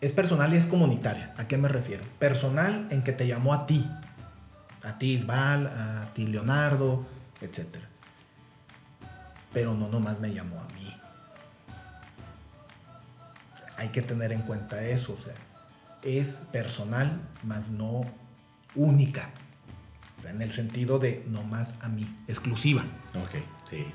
[0.00, 1.34] Es personal y es comunitaria.
[1.36, 2.04] ¿A qué me refiero?
[2.18, 3.88] Personal en que te llamó a ti.
[4.84, 7.04] A ti Isbal, a ti Leonardo,
[7.40, 7.78] etc.
[9.52, 10.96] Pero no nomás me llamó a mí.
[13.76, 15.16] Hay que tener en cuenta eso.
[15.18, 15.34] O sea,
[16.02, 18.02] es personal, más no
[18.74, 19.30] única.
[20.24, 22.84] en el sentido de no más a mí, exclusiva.
[23.14, 23.86] Ok, sí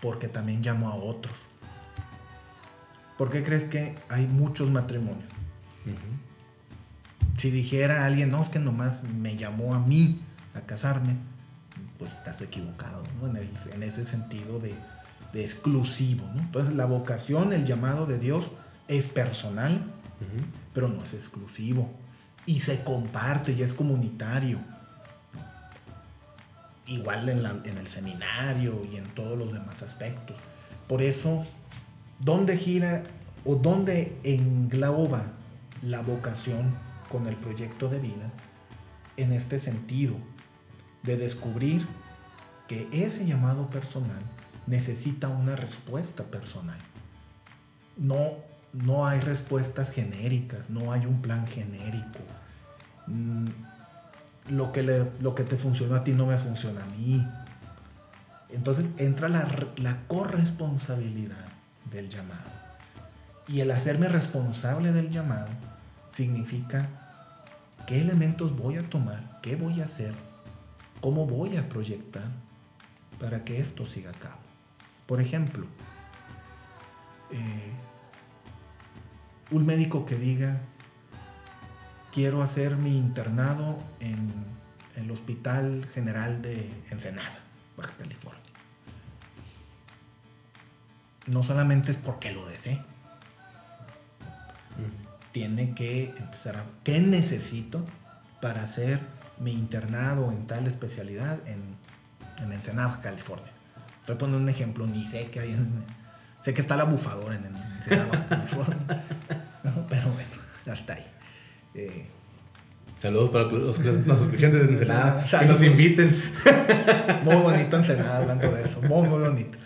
[0.00, 1.34] porque también llamo a otros.
[3.18, 5.30] ¿Por qué crees que hay muchos matrimonios?
[7.36, 10.20] Si dijera alguien, no, es que nomás me llamó a mí
[10.54, 11.16] a casarme,
[12.00, 13.28] pues estás equivocado, ¿no?
[13.28, 14.74] En, ese sentido de,
[15.34, 16.40] exclusivo, ¿no?
[16.40, 18.50] Entonces la vocación, el llamado de Dios
[18.88, 19.84] es personal,
[20.74, 21.88] pero no es exclusivo.
[22.46, 24.58] Y se comparte y es comunitario
[26.90, 30.36] igual en, el seminario y en todos los demás aspectos.
[30.88, 31.46] Por eso,
[32.18, 33.04] ¿dónde gira
[33.44, 35.26] o dónde engloba
[35.82, 36.74] la vocación
[37.08, 38.32] con el proyecto de vida?
[39.16, 40.16] En este sentido,
[41.10, 41.86] de descubrir
[42.68, 44.22] que ese llamado personal
[44.66, 46.78] necesita una respuesta personal.
[47.96, 48.34] No,
[48.72, 52.20] no hay respuestas genéricas, no hay un plan genérico.
[53.08, 53.46] Mm,
[54.50, 54.82] lo que,
[55.20, 57.26] lo que te funcionó a ti no me funciona a mí.
[58.48, 61.48] Entonces entra la, la corresponsabilidad
[61.90, 62.50] del llamado.
[63.48, 65.48] Y el hacerme responsable del llamado
[66.12, 66.88] significa
[67.86, 70.14] qué elementos voy a tomar, qué voy a hacer,
[71.00, 72.28] cómo voy a proyectar
[73.18, 74.40] para que esto siga a cabo.
[75.06, 75.66] Por ejemplo,
[77.30, 77.72] eh,
[79.50, 80.60] un médico que diga,
[82.12, 84.60] quiero hacer mi internado en,
[84.96, 87.38] el Hospital General de Ensenada,
[87.76, 88.42] Baja California.
[91.26, 92.82] No solamente es porque lo desee.
[95.32, 96.64] Tiene que empezar a...
[96.84, 97.86] ¿Qué necesito
[98.42, 99.00] para hacer
[99.40, 101.76] mi internado en tal especialidad en,
[102.44, 103.50] en Ensenada, California?
[104.06, 105.82] Voy a poner un ejemplo, ni sé que hay en,
[106.42, 108.76] Sé que está la bufadora en Ensenada, California.
[109.88, 110.30] pero bueno,
[110.70, 111.06] hasta ahí.
[111.74, 112.06] Eh,
[112.96, 116.22] Saludos para los, los escuchantes de Ensenada, que nos inviten.
[117.24, 119.58] Muy bonito Ensenada hablando de eso, muy, muy bonito.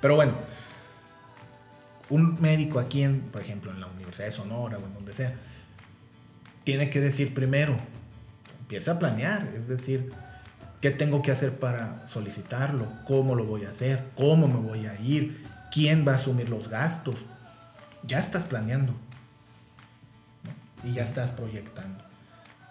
[0.00, 0.32] Pero bueno,
[2.10, 5.32] un médico aquí, en, por ejemplo, en la Universidad de Sonora o en donde sea,
[6.64, 7.76] tiene que decir primero,
[8.72, 10.10] empieza a planear, es decir,
[10.80, 14.98] qué tengo que hacer para solicitarlo, cómo lo voy a hacer, cómo me voy a
[14.98, 17.16] ir, quién va a asumir los gastos.
[18.02, 18.94] Ya estás planeando
[20.82, 22.02] y ya estás proyectando.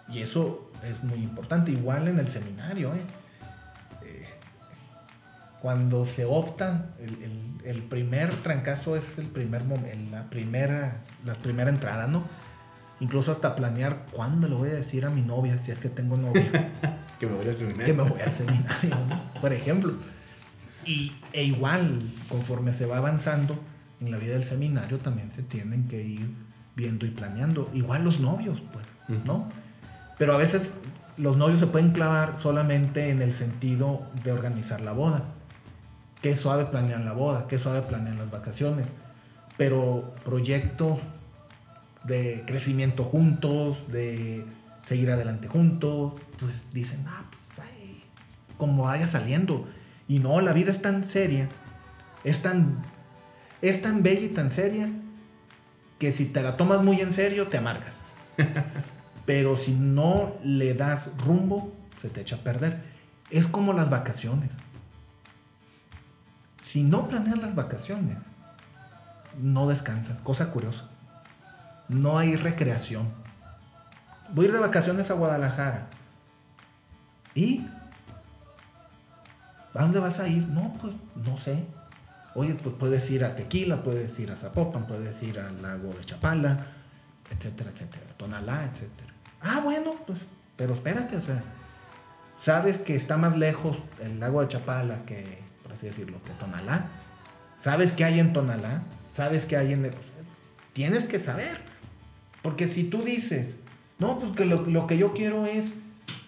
[0.08, 2.92] Y eso es muy importante, igual en el seminario.
[2.94, 3.02] ¿eh?
[4.04, 4.26] Eh,
[5.60, 6.86] cuando se opta,
[7.64, 9.62] el, primer trancazo es el primer
[10.10, 12.24] la primera, la primera entrada, ¿no?
[13.02, 16.16] Incluso hasta planear cuándo le voy a decir a mi novia, si es que tengo
[16.16, 16.70] novia.
[17.18, 17.86] que me voy al seminario.
[17.86, 18.96] Que me voy al seminario,
[19.40, 19.94] por ejemplo.
[20.86, 23.58] Y, e igual, conforme se va avanzando
[24.00, 26.30] en la vida del seminario, también se tienen que ir
[26.76, 27.68] viendo y planeando.
[27.74, 28.86] Igual los novios, pues,
[29.24, 29.48] ¿no?
[30.16, 30.62] Pero a veces
[31.16, 35.24] los novios se pueden clavar solamente en el sentido de organizar la boda.
[36.20, 38.86] Qué suave planean la boda, qué suave planean las vacaciones.
[39.56, 41.00] Pero proyectos
[42.04, 44.44] de crecimiento juntos, de
[44.86, 47.68] seguir adelante juntos, pues dicen, ah, pues,
[48.58, 49.68] como vaya saliendo.
[50.08, 51.48] Y no, la vida es tan seria,
[52.24, 52.82] es tan,
[53.60, 54.88] es tan bella y tan seria
[55.98, 57.94] que si te la tomas muy en serio, te amargas.
[59.26, 62.82] Pero si no le das rumbo, se te echa a perder.
[63.30, 64.50] Es como las vacaciones.
[66.66, 68.18] Si no planeas las vacaciones,
[69.40, 70.18] no descansas.
[70.22, 70.88] Cosa curiosa.
[71.92, 73.08] No hay recreación.
[74.32, 75.88] Voy a ir de vacaciones a Guadalajara.
[77.34, 77.66] ¿Y?
[79.74, 80.46] ¿A dónde vas a ir?
[80.48, 81.64] No, pues no sé.
[82.34, 86.04] Oye, pues puedes ir a Tequila, puedes ir a Zapopan, puedes ir al lago de
[86.04, 86.66] Chapala,
[87.30, 88.06] etcétera, etcétera.
[88.16, 89.12] Tonalá, etcétera.
[89.42, 90.18] Ah, bueno, pues,
[90.56, 91.42] pero espérate, o sea,
[92.38, 96.86] sabes que está más lejos el lago de Chapala que, por así decirlo, que Tonalá.
[97.60, 99.90] Sabes qué hay en Tonalá, sabes qué hay en...
[100.72, 101.71] Tienes que saber.
[102.42, 103.56] Porque si tú dices,
[103.98, 105.72] no, pues que lo, lo que yo quiero es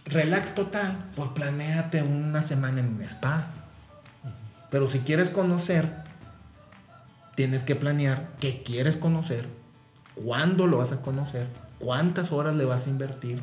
[0.05, 3.51] relax total, pues planéate una semana en un spa.
[4.71, 6.05] Pero si quieres conocer,
[7.35, 9.47] tienes que planear qué quieres conocer,
[10.15, 11.47] cuándo lo vas a conocer,
[11.79, 13.41] cuántas horas le vas a invertir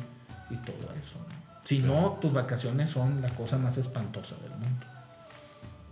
[0.50, 1.18] y todo eso.
[1.64, 4.86] Si no, tus vacaciones son la cosa más espantosa del mundo.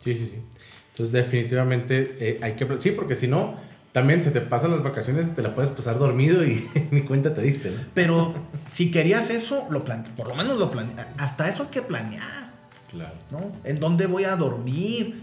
[0.02, 0.42] Sí, sí, sí.
[0.90, 2.80] Entonces definitivamente eh, hay que...
[2.80, 3.56] Sí, porque si no,
[3.92, 7.42] también se te pasan las vacaciones, te la puedes pasar dormido y ni cuenta te
[7.42, 7.70] diste.
[7.70, 7.80] ¿no?
[7.94, 8.34] Pero
[8.70, 11.12] si querías eso, lo plan por lo menos lo planea.
[11.18, 12.50] Hasta eso hay que planear.
[12.90, 13.14] Claro.
[13.30, 13.52] ¿no?
[13.64, 15.22] ¿En dónde voy a dormir?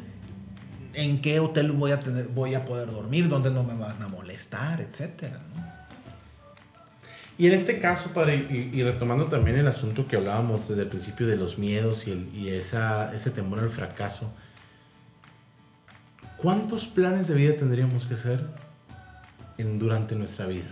[0.93, 3.29] ¿En qué hotel voy a, tener, voy a poder dormir?
[3.29, 4.81] ¿Dónde no me van a molestar?
[4.81, 5.67] Etcétera, ¿no?
[7.39, 11.27] Y en este caso, padre, y, retomando también el asunto que hablábamos desde el principio
[11.27, 14.33] de los miedos y, el, y esa, ese temor al fracaso,
[16.37, 18.45] ¿Cuántos planes de vida tendríamos que hacer
[19.57, 20.67] en, durante nuestra vida?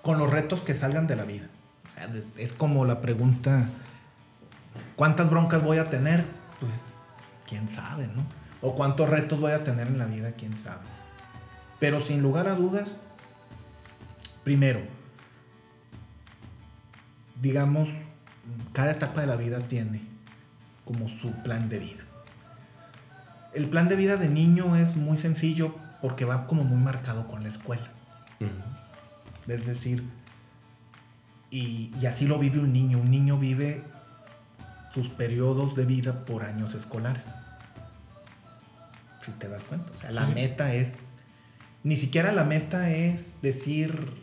[0.00, 1.48] Con los retos que salgan de la vida.
[1.84, 3.68] O sea, es como la pregunta,
[4.96, 6.24] ¿cuántas broncas voy a tener?
[6.58, 6.72] Pues,
[7.46, 8.24] quién sabe, ¿no?
[8.62, 10.86] O cuántos retos voy a tener en la vida, quién sabe.
[11.80, 12.94] Pero sin lugar a dudas,
[14.42, 14.80] primero,
[17.42, 17.90] digamos,
[18.72, 20.00] cada etapa de la vida tiene
[20.86, 22.01] como su plan de vida
[23.54, 27.42] el plan de vida de niño es muy sencillo porque va como muy marcado con
[27.42, 27.88] la escuela.
[29.46, 30.04] Es decir,
[31.50, 32.98] y, así lo vive un niño.
[32.98, 33.84] Un niño vive
[34.94, 37.24] sus periodos de vida por años escolares.
[39.20, 39.92] Si te das cuenta.
[39.96, 40.94] O sea, la meta es.
[41.84, 44.22] Ni siquiera la meta es decir.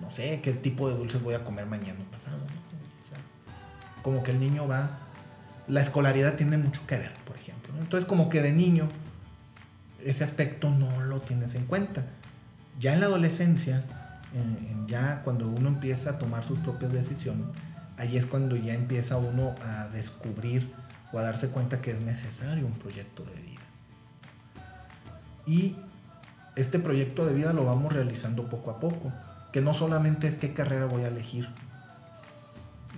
[0.00, 2.38] No sé qué tipo de dulces voy a comer mañana o pasado.
[4.02, 4.99] como que el niño va
[5.70, 7.72] la escolaridad tiene mucho que ver, por ejemplo.
[7.80, 8.88] Entonces, como que de niño,
[10.04, 12.04] ese aspecto no lo tienes en cuenta.
[12.78, 13.84] Ya en la adolescencia,
[14.86, 17.46] ya cuando uno empieza a tomar sus propias decisiones,
[17.96, 20.72] ahí es cuando ya empieza uno a descubrir
[21.12, 23.60] o a darse cuenta que es necesario un proyecto de vida.
[25.46, 25.76] Y
[26.56, 29.12] este proyecto de vida lo vamos realizando poco a poco,
[29.52, 31.48] que no solamente es qué carrera voy a elegir,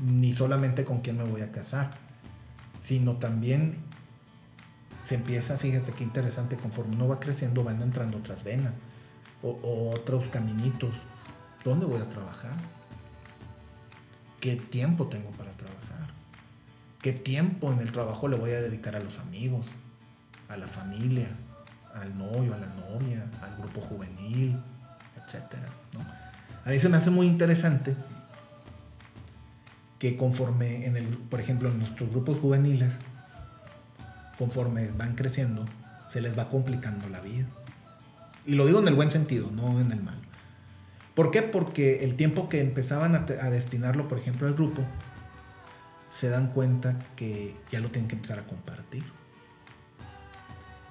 [0.01, 1.91] ni solamente con quién me voy a casar,
[2.83, 3.77] sino también
[5.07, 8.73] se empieza, fíjate qué interesante, conforme uno va creciendo van entrando otras venas
[9.43, 10.95] o, otros caminitos.
[11.65, 12.53] ¿Dónde voy a trabajar?
[14.41, 16.09] ¿Qué tiempo tengo para trabajar?
[17.01, 19.67] ¿Qué tiempo en el trabajo le voy a dedicar a los amigos,
[20.49, 21.29] a la familia,
[21.95, 24.57] al novio, a la novia, al grupo juvenil,
[25.17, 25.69] etcétera?
[26.65, 27.97] A mí se me hace muy interesante
[30.03, 32.93] que conforme, en el, por ejemplo, en nuestros grupos juveniles,
[34.37, 35.65] conforme van creciendo,
[36.09, 37.47] se les va complicando la vida.
[38.45, 40.19] Y lo digo en el buen sentido, no en el mal.
[41.15, 41.43] ¿Por qué?
[41.43, 44.83] Porque el tiempo que empezaban a, destinarlo, por ejemplo, al grupo,
[46.11, 49.05] se dan cuenta que ya lo tienen que empezar a compartir.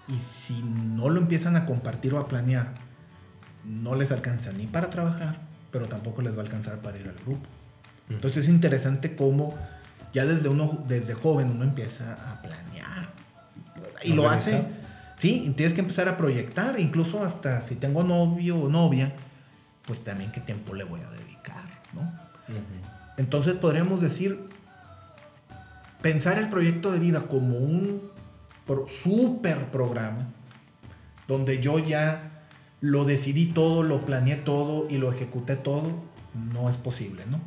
[0.08, 2.76] Y si no lo empiezan a compartir o a planear,
[3.65, 7.15] no les alcanza ni para trabajar, pero tampoco les va a alcanzar para ir al
[7.15, 7.50] grupo.
[8.13, 9.56] Entonces es interesante cómo
[10.13, 13.10] ya desde uno, desde joven uno empieza a planear.
[14.04, 14.65] Y lo hace.
[15.19, 19.13] Sí, tienes que empezar a proyectar, incluso hasta si tengo novio o novia,
[19.86, 22.12] pues también qué tiempo le voy a dedicar, ¿no?
[23.17, 24.50] Entonces podríamos decir,
[26.02, 28.10] pensar el proyecto de vida como un
[29.04, 30.27] super programa,
[31.27, 32.46] donde yo ya
[32.79, 35.92] lo decidí todo, lo planeé todo y lo ejecuté todo,
[36.33, 37.40] no es posible, ¿no?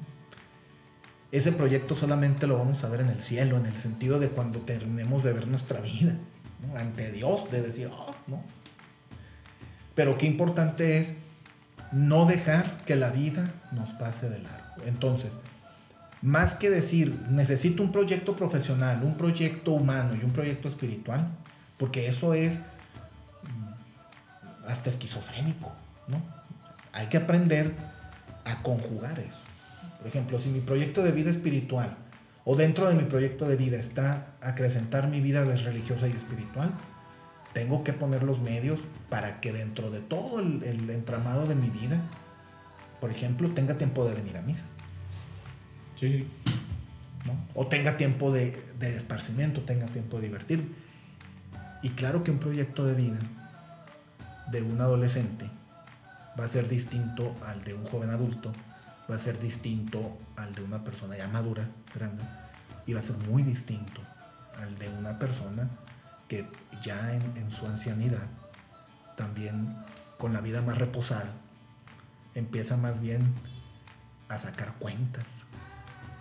[1.35, 4.61] Ese proyecto solamente lo vamos a ver en el cielo, en el sentido de cuando
[4.61, 6.15] terminemos de ver nuestra vida,
[6.77, 8.41] ante Dios, de decir, oh, no.
[9.97, 11.13] Pero qué importante es
[11.91, 14.85] no dejar que la vida nos pase de largo.
[14.87, 15.33] Entonces,
[16.23, 21.27] más que decir, necesito un proyecto profesional, un proyecto humano y un proyecto espiritual,
[21.79, 25.73] porque eso es mm, hasta esquizofrénico,
[26.07, 26.23] ¿no?
[26.93, 27.75] Hay que aprender
[28.45, 29.44] a conjugar eso.
[30.05, 31.97] Por ejemplo, si mi proyecto de vida espiritual
[32.45, 36.73] o dentro de mi proyecto de vida está acrecentar mi vida religiosa y espiritual,
[37.55, 38.79] tengo que poner los medios
[39.09, 42.03] para que dentro de todo el, entramado de mi vida,
[43.01, 44.67] por ejemplo, tenga tiempo de venir a misa.
[45.99, 46.29] Sí.
[47.55, 50.75] O tenga tiempo de, de esparcimiento, tenga tiempo de divertir.
[51.81, 53.19] Y claro que un proyecto de vida
[54.51, 55.47] de un adolescente
[56.39, 58.53] va a ser distinto al de un joven adulto,
[59.11, 62.25] va a ser distinto al de una persona ya madura, grande,
[62.87, 64.01] y va a ser muy distinto
[64.59, 65.69] al de una persona
[66.29, 66.47] que
[66.83, 68.27] ya en, su ancianidad,
[69.17, 69.77] también
[70.19, 71.33] con la vida más reposada,
[72.35, 73.23] empieza más bien
[74.29, 75.25] a sacar cuentas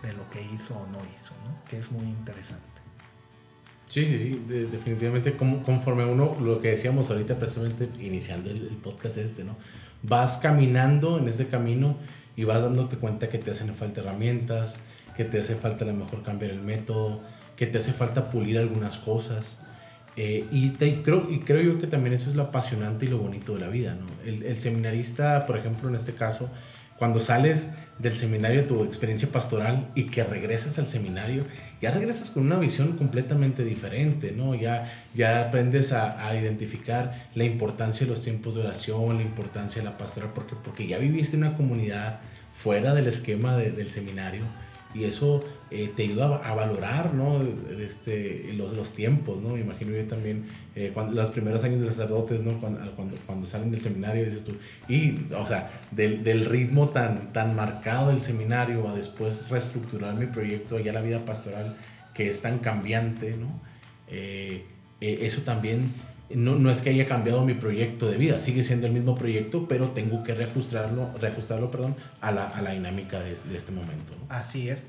[0.01, 1.63] de lo que hizo o no hizo, ¿no?
[1.69, 2.73] que es muy interesante.
[3.93, 9.43] Sí, sí, sí, definitivamente conforme uno, lo que decíamos ahorita precisamente iniciando el, podcast este,
[9.43, 9.55] ¿no?
[10.01, 11.97] Vas caminando en ese camino
[12.35, 14.79] y vas dándote cuenta que te hacen falta herramientas,
[15.15, 17.21] que te hace falta a lo mejor cambiar el método,
[17.55, 19.59] que te hace falta pulir algunas cosas.
[20.15, 23.17] Eh, y, te, creo, y creo yo que también eso es lo apasionante y lo
[23.17, 24.05] bonito de la vida, ¿no?
[24.25, 26.49] El, el seminarista, por ejemplo, en este caso,
[26.97, 31.45] cuando sales del seminario, tu experiencia pastoral y que regresas al seminario,
[31.83, 34.55] ya regresas con una visión completamente diferente, ¿no?
[34.55, 39.89] Ya, ya aprendes a, identificar la importancia de los tiempos de oración, la importancia de
[39.89, 42.21] la pastoral, porque, porque ya viviste en una comunidad
[42.53, 44.45] fuera del esquema del seminario
[44.93, 47.41] y eso eh, te ayuda a, valorar ¿no?
[47.79, 49.49] este, los, los, tiempos, ¿no?
[49.49, 52.59] Me imagino yo también, eh, cuando, los primeros años de sacerdotes, ¿no?
[52.59, 54.55] Cuando, cuando, cuando, salen del seminario, dices tú,
[54.87, 60.27] y, o sea, del, del, ritmo tan, tan marcado del seminario a después reestructurar mi
[60.27, 61.75] proyecto, ya la vida pastoral,
[62.13, 63.59] que es tan cambiante, ¿no?
[64.07, 64.65] Eh,
[65.01, 65.91] eso también
[66.35, 69.67] no, no, es que haya cambiado mi proyecto de vida, sigue siendo el mismo proyecto,
[69.67, 74.13] pero tengo que reajustarlo, reajustarlo perdón, a, la, a la dinámica de, de este momento.
[74.29, 74.79] Así es.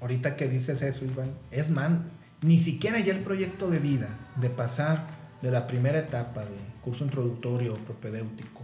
[0.00, 2.04] Ahorita que dices eso, Iván, es man,
[2.42, 5.06] ni siquiera ya el proyecto de vida, de pasar
[5.42, 8.62] de la primera etapa de curso introductorio propedéutico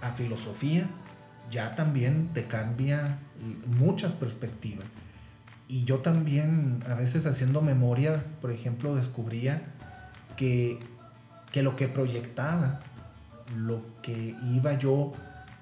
[0.00, 0.88] a filosofía,
[1.50, 3.18] ya también te cambia
[3.78, 4.86] muchas perspectivas.
[5.68, 9.62] Y yo también, a veces haciendo memoria, por ejemplo, descubría
[10.36, 10.78] que
[11.56, 12.80] que lo que proyectaba,
[13.56, 15.14] lo que iba yo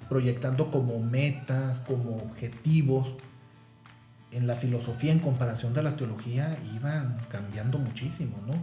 [0.09, 3.15] proyectando como metas, como objetivos,
[4.33, 8.55] en la filosofía en comparación de la teología iban cambiando muchísimo, ¿no?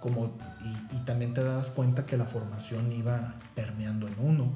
[0.00, 0.32] Como,
[0.90, 4.52] y, también te das cuenta que la formación iba permeando en uno.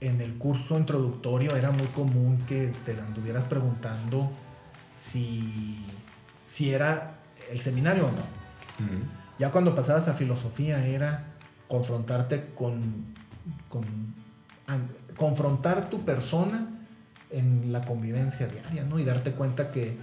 [0.00, 4.30] En el curso introductorio era muy común que te anduvieras preguntando
[4.98, 5.84] si,
[6.48, 7.16] si era
[7.50, 9.25] el seminario o no.
[9.38, 11.24] Ya cuando pasabas a filosofía era
[11.68, 13.14] confrontarte con,
[15.16, 16.68] confrontar tu persona
[17.30, 18.98] en la convivencia diaria, ¿no?
[18.98, 19.98] Y darte cuenta que,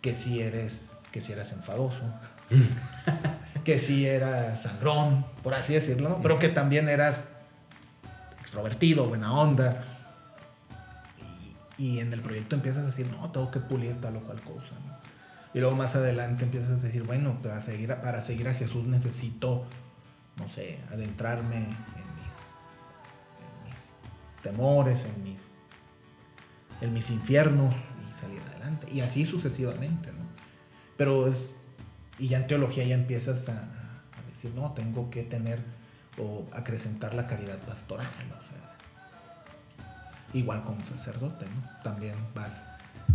[0.00, 0.80] que si eres,
[1.12, 2.02] que si eres enfadoso,
[3.64, 6.22] que si eras sangrón, por así decirlo, ¿no?
[6.22, 7.22] Pero que también eras
[8.40, 9.84] extrovertido, buena onda.
[11.78, 14.40] Y, y, en el proyecto empiezas a decir, no, tengo que pulir tal o cual
[14.40, 14.97] cosa, ¿no?
[15.54, 18.86] Y luego más adelante empiezas a decir, bueno, para seguir a, para seguir a Jesús
[18.86, 19.64] necesito,
[20.36, 21.78] no sé, adentrarme en mis,
[24.42, 25.38] temores, en mis,
[26.80, 28.88] en mis infiernos y salir adelante.
[28.92, 30.28] Y así sucesivamente, ¿no?
[30.96, 31.50] Pero es,
[32.18, 33.68] y ya en teología ya empiezas a,
[34.34, 35.62] decir, no, tengo que tener
[36.18, 38.10] o acrecentar la caridad pastoral.
[38.34, 38.38] O
[40.36, 41.82] igual como sacerdote, ¿no?
[41.82, 42.60] También vas,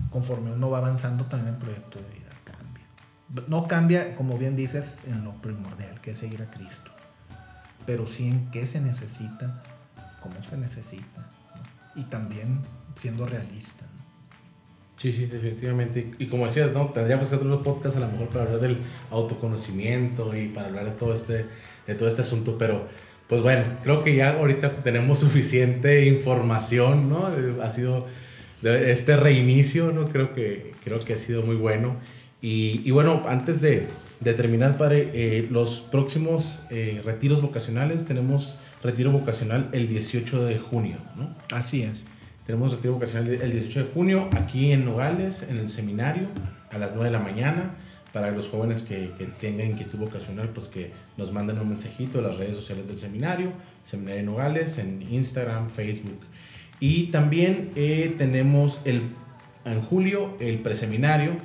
[0.10, 2.23] conforme uno va avanzando, también el proyecto de vida
[3.48, 6.92] no cambia, como bien dices, en lo primordial, que es seguir a Cristo,
[7.86, 9.64] pero sí en qué se necesita,
[10.22, 11.30] cómo se necesita,
[11.96, 12.60] y también
[13.00, 13.86] siendo realista.
[14.98, 16.14] Sí, sí, definitivamente.
[16.20, 16.90] Y, como decías, ¿no?
[16.90, 18.78] Tendríamos que hacer otros podcasts a lo mejor para hablar del
[19.12, 21.46] autoconocimiento y para hablar de todo este,
[21.88, 22.88] de todo este asunto, pero
[23.28, 27.30] pues bueno, creo que ya ahorita tenemos suficiente información, ¿no?
[27.62, 28.08] Ha sido
[28.62, 30.06] este reinicio, ¿no?
[30.06, 31.98] Creo que, creo que ha sido muy bueno.
[32.46, 33.88] Y, bueno, antes de,
[34.20, 40.60] de terminar, padre, eh, los próximos eh, retiros vocacionales, tenemos retiro vocacional el 18 de
[40.60, 41.34] junio, ¿no?
[41.56, 42.04] Así es.
[42.46, 46.28] Tenemos retiro vocacional el 18 de junio aquí en Nogales, en el seminario,
[46.70, 47.76] a las 9 de la mañana.
[48.12, 52.24] Para los jóvenes que, que tengan inquietud vocacional, pues que nos manden un mensajito a
[52.24, 53.54] las redes sociales del seminario,
[53.86, 56.20] Seminario de Nogales, en Instagram, Facebook.
[56.82, 59.04] Y también eh, tenemos el,
[59.64, 61.38] en julio el preseminario,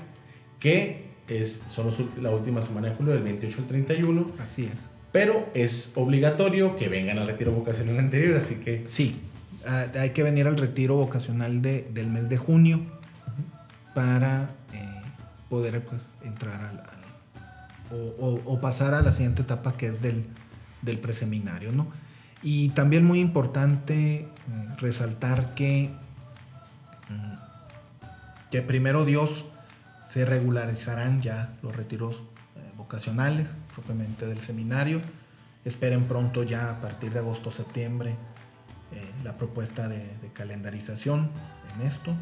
[0.59, 1.90] que es, son
[2.20, 4.26] la última semana de julio, del 28 al 31.
[4.42, 4.88] Así es.
[5.12, 8.84] Pero es obligatorio que vengan al retiro vocacional anterior, así que...
[8.88, 9.20] Sí,
[9.66, 12.80] ah, hay que venir al retiro vocacional de, del mes de junio
[13.94, 15.02] para eh,
[15.48, 16.82] poder pues, entrar al,
[17.90, 20.24] o, pasar a la siguiente etapa que es del,
[20.82, 21.72] del preseminario.
[21.72, 21.88] ¿no?
[22.42, 24.26] Y también muy importante eh,
[24.78, 25.90] resaltar que,
[27.09, 29.44] mm, que primero Dios
[30.12, 35.00] se regularizarán ya los retiros eh, vocacionales propiamente del seminario.
[35.64, 38.11] Esperen pronto ya a partir de agosto-septiembre
[38.92, 41.30] eh, la propuesta de, de, calendarización
[41.74, 42.14] en esto.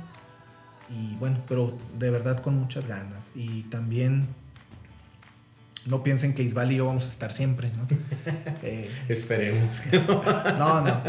[0.89, 3.25] Y bueno, pero de verdad con muchas ganas.
[3.35, 4.27] Y también
[5.87, 7.87] no piensen que Isbal y yo vamos a estar siempre, ¿no?
[8.63, 9.83] Eh, Esperemos.
[9.93, 11.01] no, no.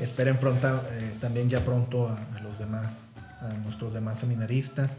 [0.00, 0.82] Esperen pronto,
[1.20, 2.92] también ya pronto a, los demás,
[3.40, 4.96] a nuestros demás seminaristas.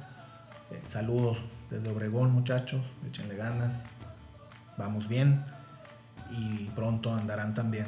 [0.87, 1.37] Saludos
[1.69, 2.81] desde Obregón, muchachos.
[3.07, 3.73] Échenle ganas.
[4.77, 5.43] Vamos bien.
[6.31, 7.85] Y pronto andarán también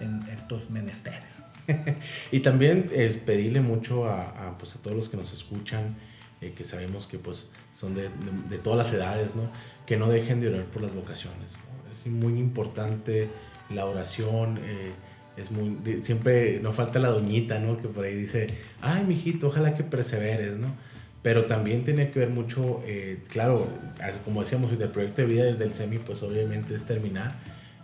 [0.00, 1.28] en estos menesteres.
[2.32, 5.96] y también es pedirle mucho a, pues, a todos los que nos escuchan,
[6.40, 8.10] que sabemos que pues son de,
[8.48, 9.50] de, todas las edades, ¿no?
[9.88, 11.50] que no dejen de orar por las vocaciones.
[11.90, 13.28] Es muy importante
[13.70, 14.58] la oración.
[14.62, 14.92] Eh,
[15.38, 17.78] es muy, siempre nos falta la doñita, ¿no?
[17.78, 18.48] Que por ahí dice,
[18.82, 20.74] ay, mijito, ojalá que perseveres, ¿no?
[21.28, 23.68] Pero también tiene que ver mucho, eh, claro,
[24.24, 27.34] como decíamos, el proyecto de vida del SEMI, pues obviamente es terminar,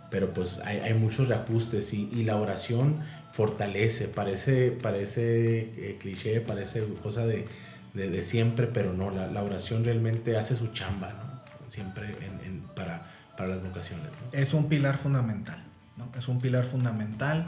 [0.09, 3.01] pero pues hay, hay muchos reajustes y, y, la oración
[3.33, 7.45] fortalece, parece, parece eh, cliché, parece cosa de,
[7.93, 11.69] de, de, siempre, pero no, la, la oración realmente hace su chamba, ¿no?
[11.69, 12.15] siempre
[12.47, 14.07] en, para, para, las vocaciones.
[14.31, 15.61] Es un pilar fundamental,
[15.97, 16.09] ¿no?
[16.17, 17.45] es un pilar fundamental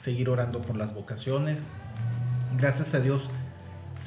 [0.00, 1.58] seguir orando por las vocaciones.
[2.56, 3.28] Gracias a Dios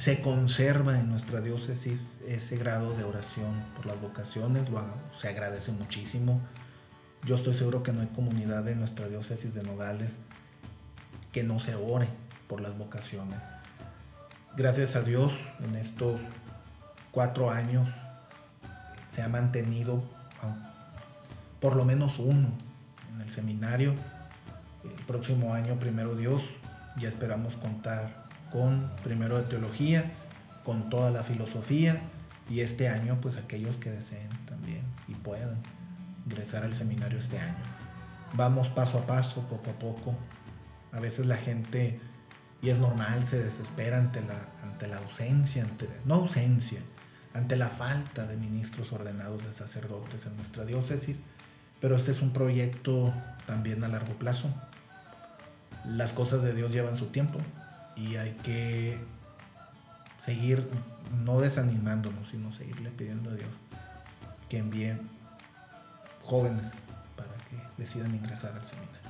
[0.01, 4.83] se conserva en nuestra diócesis ese grado de oración por las vocaciones, lo,
[5.19, 6.41] se agradece muchísimo.
[7.23, 10.13] Yo estoy seguro que no hay comunidad en nuestra diócesis de Nogales
[11.31, 12.07] que no se ore
[12.47, 13.37] por las vocaciones.
[14.57, 15.33] Gracias a Dios
[15.63, 16.19] en estos
[17.11, 17.87] cuatro años
[19.13, 20.03] se ha mantenido
[21.59, 22.49] por lo menos uno
[23.13, 23.93] en el seminario.
[24.83, 26.41] El próximo año, primero Dios,
[26.97, 28.20] ya esperamos contar
[28.51, 30.11] con primero de teología,
[30.63, 32.01] con toda la filosofía
[32.49, 35.57] y este año pues aquellos que deseen también y puedan
[36.25, 37.55] ingresar al seminario este año.
[38.33, 40.15] Vamos paso a paso, poco a poco.
[40.91, 41.99] A veces la gente,
[42.61, 46.81] y es normal, se desespera ante la, ante la ausencia, ante, no ausencia,
[47.33, 51.17] ante la falta de ministros ordenados de sacerdotes en nuestra diócesis,
[51.79, 53.13] pero este es un proyecto
[53.47, 54.49] también a largo plazo.
[55.85, 57.39] Las cosas de Dios llevan su tiempo
[57.95, 58.97] y hay que
[60.25, 60.67] seguir
[61.25, 63.49] no desanimándonos, sino seguirle pidiendo a Dios
[64.49, 64.93] que envíe
[66.23, 66.71] jóvenes
[67.15, 69.01] para que decidan ingresar al seminario.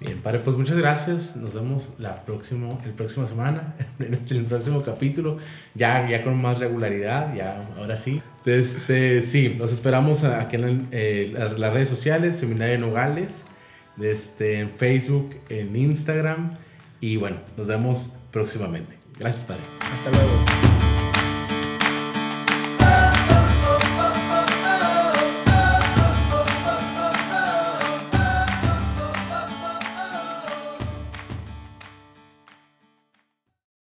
[0.00, 1.34] Bien, padre, pues muchas gracias.
[1.34, 5.38] Nos vemos la próximo, el próximo semana, en el próximo capítulo,
[5.74, 8.22] ya, ya con más regularidad, ya ahora sí.
[8.44, 13.44] Este, sí, nos esperamos aquí en eh, las redes sociales, Seminario Nogales,
[14.00, 16.56] este, en Facebook, en Instagram,
[17.00, 18.98] y bueno, nos vemos próximamente.
[19.18, 19.62] Gracias, padre.
[19.80, 20.67] Hasta luego.